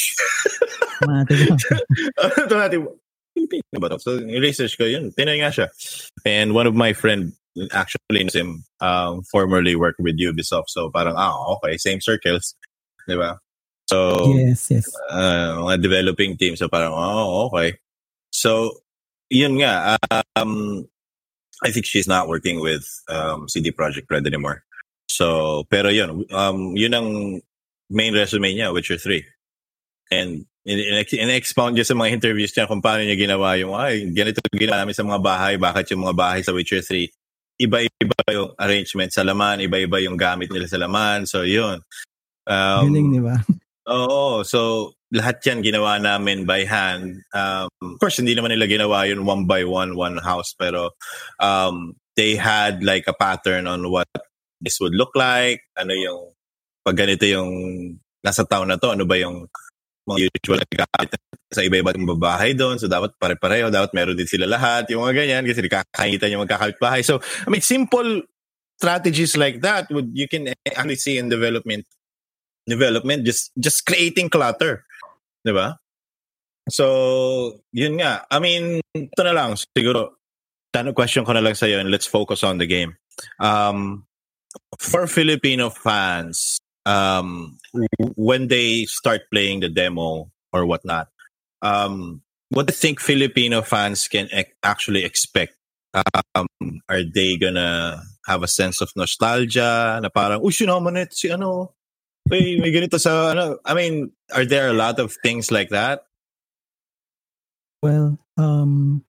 [2.17, 2.81] automatic.
[3.31, 3.99] Filipino ba to?
[4.01, 5.15] So, research ko yun.
[5.15, 5.67] Pinoy nga siya.
[6.27, 7.31] And one of my friend
[7.71, 10.69] actually him, um, formerly worked with Ubisoft.
[10.69, 12.55] So parang, ah, okay, same circles.
[13.07, 13.39] Di ba?
[13.87, 14.87] So, yes, yes.
[15.09, 16.55] Uh, mga developing team.
[16.55, 17.77] So parang, oh, okay.
[18.31, 18.79] So,
[19.29, 19.97] yun nga.
[20.35, 20.87] Um,
[21.63, 24.63] I think she's not working with um, CD Projekt Red anymore.
[25.11, 27.07] So, pero yun, um, yun ang
[27.91, 29.27] main resume niya, Witcher 3.
[30.11, 34.87] And in-expound niya sa mga interviews niya kung paano niya ginawa yung, ay, ganito ginawa
[34.87, 37.11] namin sa mga bahay, bakit yung mga bahay sa Witcher 3
[37.61, 41.29] iba-iba yung arrangement sa laman, iba-iba yung gamit nila sa laman.
[41.29, 41.85] So, yun.
[42.49, 43.37] Um, Galing, di ba?
[43.85, 44.41] Oo.
[44.41, 47.21] So, lahat yan ginawa namin by hand.
[47.35, 50.57] Um, of course, hindi naman nila ginawa yun one by one, one house.
[50.57, 50.97] Pero
[51.37, 54.09] um, they had like a pattern on what
[54.57, 55.61] this would look like.
[55.77, 56.33] Ano yung,
[56.81, 57.51] pag ganito yung
[58.25, 59.45] nasa town na to, ano ba yung
[60.09, 61.09] mga usual na gamit
[61.51, 62.79] sa iba-iba yung babahay doon.
[62.79, 63.67] So, dapat pare-pareho.
[63.67, 64.87] Dapat meron din sila lahat.
[64.89, 65.43] Yung mga ganyan.
[65.43, 67.01] Kasi nakakakita yung magkakabit bahay.
[67.03, 68.23] So, I mean, simple
[68.81, 71.85] strategies like that would you can actually see in development
[72.65, 74.81] development just just creating clutter
[75.45, 75.77] 'di ba
[76.65, 80.17] so yun nga i mean ito na lang siguro
[80.73, 82.97] tanong question ko na lang sa iyo and let's focus on the game
[83.37, 84.01] um
[84.81, 86.57] for Filipino fans
[86.89, 87.53] um
[88.17, 91.05] when they start playing the demo or whatnot
[91.61, 95.55] um, what do you think Filipino fans can e- actually expect?
[96.35, 96.47] Um,
[96.87, 101.73] are they gonna have a sense of nostalgia na parang, uy, na si ano,
[102.29, 103.57] may, may ganito sa ano.
[103.65, 106.05] I mean, are there a lot of things like that?
[107.81, 109.03] Well, um,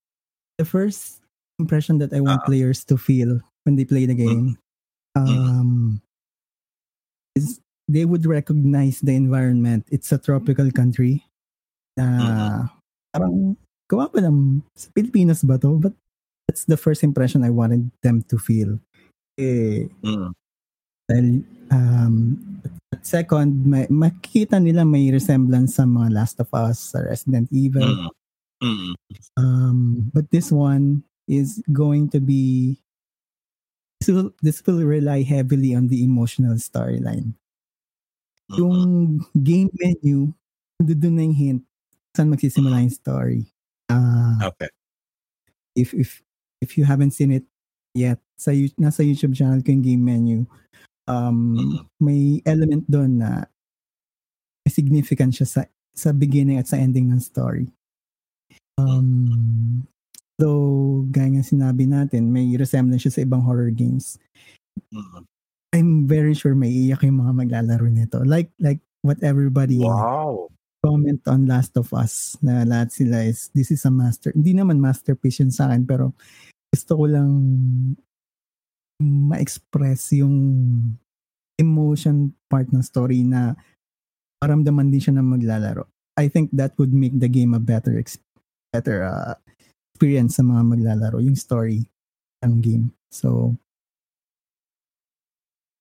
[0.59, 1.21] the first
[1.59, 4.59] impression that I want uh, players to feel when they play the game
[5.17, 5.29] mm-hmm.
[5.29, 6.03] um,
[7.37, 9.87] is they would recognize the environment.
[9.91, 11.25] It's a tropical country.
[11.97, 12.62] Na mm-hmm.
[13.12, 13.34] parang
[13.88, 15.76] gawa pa ng sa Pilipinas ba to?
[15.76, 15.95] But
[16.49, 18.80] that's the first impression I wanted them to feel.
[19.40, 20.30] Eh, mm-hmm.
[21.09, 22.14] dahil um,
[22.93, 27.88] at second, may, makikita nila may resemblance sa mga Last of Us, sa Resident Evil.
[27.88, 28.12] Mm-hmm.
[28.68, 28.93] mm-hmm.
[29.40, 32.76] Um, but this one is going to be
[34.03, 37.32] this will, this will rely heavily on the emotional storyline.
[38.53, 38.59] Mm-hmm.
[38.59, 38.80] Yung
[39.40, 40.34] game menu,
[40.82, 41.62] doon na yung hint
[42.13, 43.43] saan magsisimula yung story.
[43.89, 44.69] Uh, okay.
[45.73, 46.21] If if
[46.61, 47.49] if you haven't seen it
[47.97, 50.39] yet, sa nasa YouTube channel ko yung game menu.
[51.09, 51.79] Um, mm-hmm.
[51.99, 53.51] may element doon na
[54.71, 55.61] significant siya sa
[55.93, 57.69] sa beginning at sa ending ng story.
[58.79, 59.85] Um,
[60.39, 64.17] though, gaya nga sinabi natin, may resemblance siya sa ibang horror games.
[64.95, 65.23] Mm-hmm.
[65.73, 68.21] I'm very sure may iyak yung mga maglalaro nito.
[68.21, 70.52] Like like what everybody wow
[70.83, 74.35] comment on Last of Us na lahat sila is this is a master.
[74.35, 76.11] Hindi naman masterpiece yun sa akin pero
[76.74, 77.30] gusto ko lang
[78.99, 80.37] ma-express yung
[81.55, 83.55] emotion part ng story na
[84.43, 85.87] paramdaman din siya na maglalaro.
[86.18, 88.20] I think that would make the game a better ex-
[88.74, 89.39] better uh,
[89.95, 91.87] experience sa mga maglalaro, yung story
[92.43, 92.91] ng game.
[93.12, 93.55] So,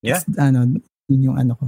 [0.05, 0.21] yeah.
[0.37, 0.77] ano,
[1.09, 1.65] yun yung ano ko.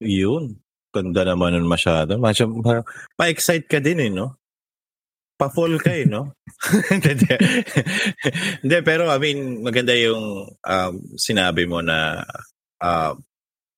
[0.00, 0.61] Yun.
[0.92, 2.20] Ganda naman nun masyado.
[2.20, 2.84] Masyado
[3.16, 4.36] pa-excite ka din eh, no?
[5.40, 6.36] Pa-full ka eh, no?
[8.62, 12.22] Hindi, pero I mean, maganda yung um, sinabi mo na
[12.84, 13.16] uh,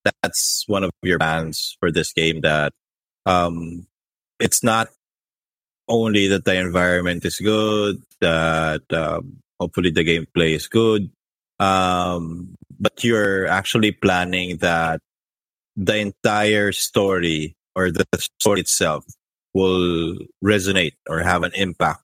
[0.04, 2.72] that's one of your plans for this game that
[3.26, 3.86] um,
[4.40, 4.88] it's not
[5.88, 11.10] only that the environment is good, that um, hopefully the gameplay is good,
[11.60, 15.00] um, but you're actually planning that
[15.76, 18.06] the entire story or the
[18.38, 19.04] story itself
[19.54, 22.02] will resonate or have an impact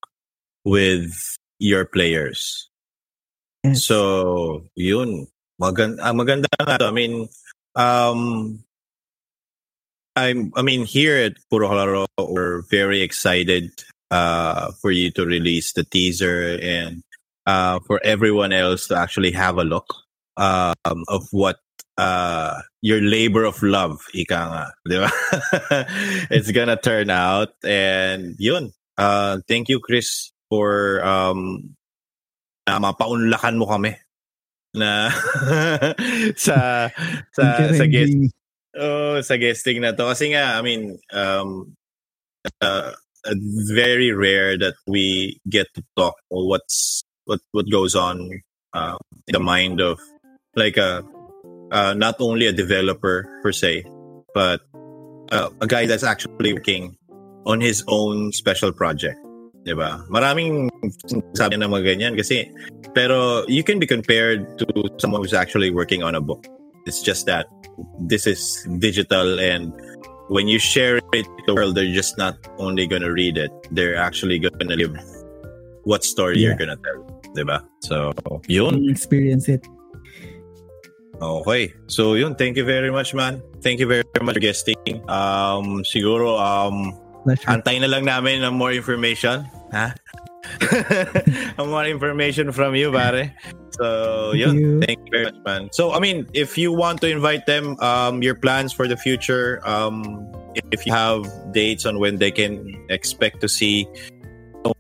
[0.65, 2.69] with your players.
[3.65, 3.85] Yes.
[3.85, 5.27] So, yun.
[5.61, 6.87] Maganda, ah, maganda nga to.
[6.89, 7.29] I mean,
[7.77, 8.65] um,
[10.17, 13.71] I'm, I mean, here at Puro Halaro, we're very excited
[14.11, 17.03] uh, for you to release the teaser and
[17.47, 19.93] uh, for everyone else to actually have a look
[20.37, 21.61] um, of what
[22.01, 25.11] uh, your labor of love, ika nga, di ba?
[26.35, 27.53] it's gonna turn out.
[27.61, 31.77] And yun, uh, thank you, Chris, for um,
[32.65, 33.93] uh, mapaunlakan mo kami
[34.73, 35.11] na
[36.47, 36.87] sa
[37.35, 37.45] sa
[37.75, 38.15] sa guest
[38.79, 41.75] oh, sa guesting na to kasi nga I mean um
[42.63, 42.95] uh,
[43.75, 48.31] very rare that we get to talk or what's what what goes on
[48.71, 48.95] uh,
[49.27, 49.99] in the mind of
[50.55, 51.03] like a
[51.71, 53.85] uh, not only a developer per se
[54.35, 54.61] but
[55.33, 56.97] uh, a guy that's actually working
[57.47, 59.19] on his own special project
[59.65, 60.01] 'di ba?
[60.09, 60.73] Maraming
[61.37, 62.49] sabi na mga ganyan kasi
[62.97, 64.67] pero you can be compared to
[64.99, 66.49] someone who's actually working on a book.
[66.89, 67.47] It's just that
[68.09, 69.73] this is digital and
[70.33, 73.53] when you share it to the world they're just not only going to read it,
[73.71, 74.97] they're actually going to live
[75.85, 76.53] what story yeah.
[76.53, 77.01] you're going to tell,
[77.37, 77.63] 'di ba?
[77.85, 78.13] So,
[78.49, 78.89] yun.
[78.89, 79.65] Experience it.
[81.21, 81.75] Okay.
[81.87, 82.35] So, yun.
[82.35, 83.43] Thank you very much, man.
[83.61, 85.05] Thank you very much for guesting.
[85.09, 86.97] Um, siguro, um.
[87.45, 89.45] Antay na lang namin ng more information.
[89.77, 89.93] Ha?
[91.61, 93.37] more information from you, pare.
[93.77, 94.55] So, Thank yun.
[94.59, 94.81] You.
[94.81, 95.69] Thank you very much, man.
[95.73, 99.61] So, I mean, if you want to invite them, um, your plans for the future,
[99.69, 100.25] um,
[100.73, 103.87] if you have dates on when they can expect to see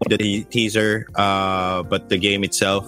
[0.09, 2.84] the teaser, uh, but the game itself,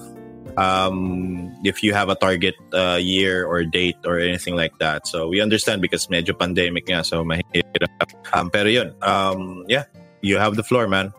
[0.57, 5.07] um, if you have a target uh, year or date or anything like that.
[5.07, 8.11] So we understand because medyo pandemic nga, so mahirap.
[8.33, 9.85] Um, pero yun, um, yeah,
[10.21, 11.13] you have the floor, man.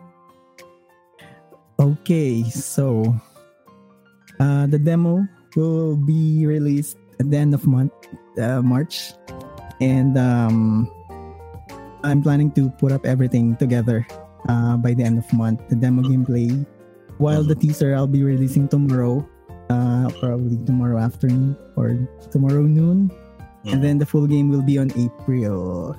[1.80, 3.14] Okay, so
[4.38, 5.26] uh, the demo
[5.56, 7.92] will be released at the end of month,
[8.38, 9.12] uh, March,
[9.80, 10.90] and um,
[12.04, 14.06] I'm planning to put up everything together
[14.48, 15.66] uh, by the end of month.
[15.68, 16.66] The demo gameplay
[17.24, 19.24] while the teaser I'll be releasing tomorrow,
[19.72, 21.96] uh, probably tomorrow afternoon or
[22.28, 23.72] tomorrow noon, mm-hmm.
[23.72, 25.96] and then the full game will be on April,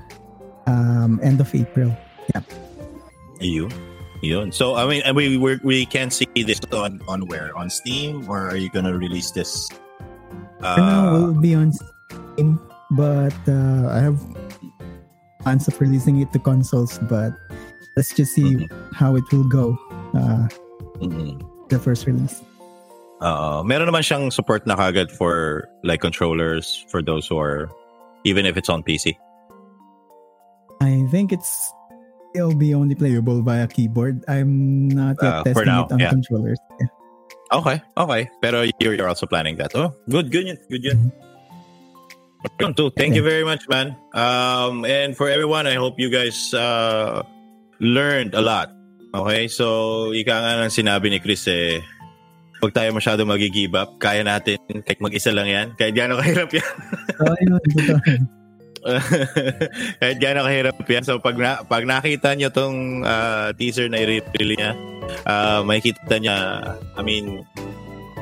[0.70, 1.90] um, end of April.
[2.30, 2.46] Yeah.
[3.42, 3.74] You,
[4.22, 4.54] yun.
[4.54, 8.54] So I mean, we we we can see this on on where on Steam, or
[8.54, 9.66] are you gonna release this?
[10.62, 12.62] Uh, For now, will be on Steam,
[12.94, 14.22] but uh, I have
[15.42, 17.02] plans of releasing it to consoles.
[17.10, 17.34] But
[17.98, 18.94] let's just see mm-hmm.
[18.94, 19.74] how it will go.
[20.14, 20.48] Uh,
[21.00, 21.68] Mm-hmm.
[21.70, 22.42] The first release.
[23.22, 27.72] Uh, meron naman siyang support na kagad for like controllers for those who are
[28.28, 29.16] even if it's on PC.
[30.82, 31.72] I think it's
[32.36, 34.24] it'll be only playable via keyboard.
[34.28, 36.10] I'm not yet uh, testing now, it on yeah.
[36.12, 36.60] controllers.
[36.80, 36.88] Yeah.
[37.54, 38.30] Okay, okay.
[38.42, 39.72] Pero you're, you're also planning that.
[39.76, 40.98] Oh, good, good, good, good.
[41.00, 42.74] Mm-hmm.
[42.74, 42.92] Too.
[42.92, 43.98] Thank you very much, man.
[44.14, 47.24] Um, and for everyone, I hope you guys uh,
[47.80, 48.70] learned a lot
[49.16, 49.66] Okay, so
[50.12, 51.80] ika nga ng sinabi ni Chris eh,
[52.60, 53.96] huwag tayo masyado mag-give up.
[53.96, 55.68] Kaya natin, kahit mag-isa lang yan.
[55.80, 56.74] Kahit gano'ng kahirap yan.
[57.24, 57.62] oh, yun.
[60.04, 61.04] kahit gano'ng kahirap yan.
[61.08, 64.76] So pag, na, pag nakita nyo tong uh, teaser na i-release niya,
[65.24, 66.36] uh, makikita niya,
[67.00, 67.48] I mean,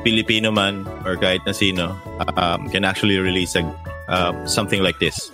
[0.06, 1.96] Filipino man or kahit na sino
[2.38, 3.66] um, can actually release a,
[4.06, 5.32] uh, something like this.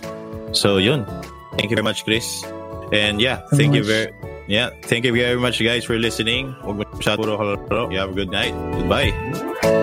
[0.57, 1.05] So yun.
[1.59, 2.41] Thank you very much, Chris.
[2.95, 3.83] And yeah, so thank much.
[3.83, 6.53] you very yeah, thank you very much, guys, for listening.
[7.89, 8.51] You have a good night.
[8.75, 9.80] Goodbye.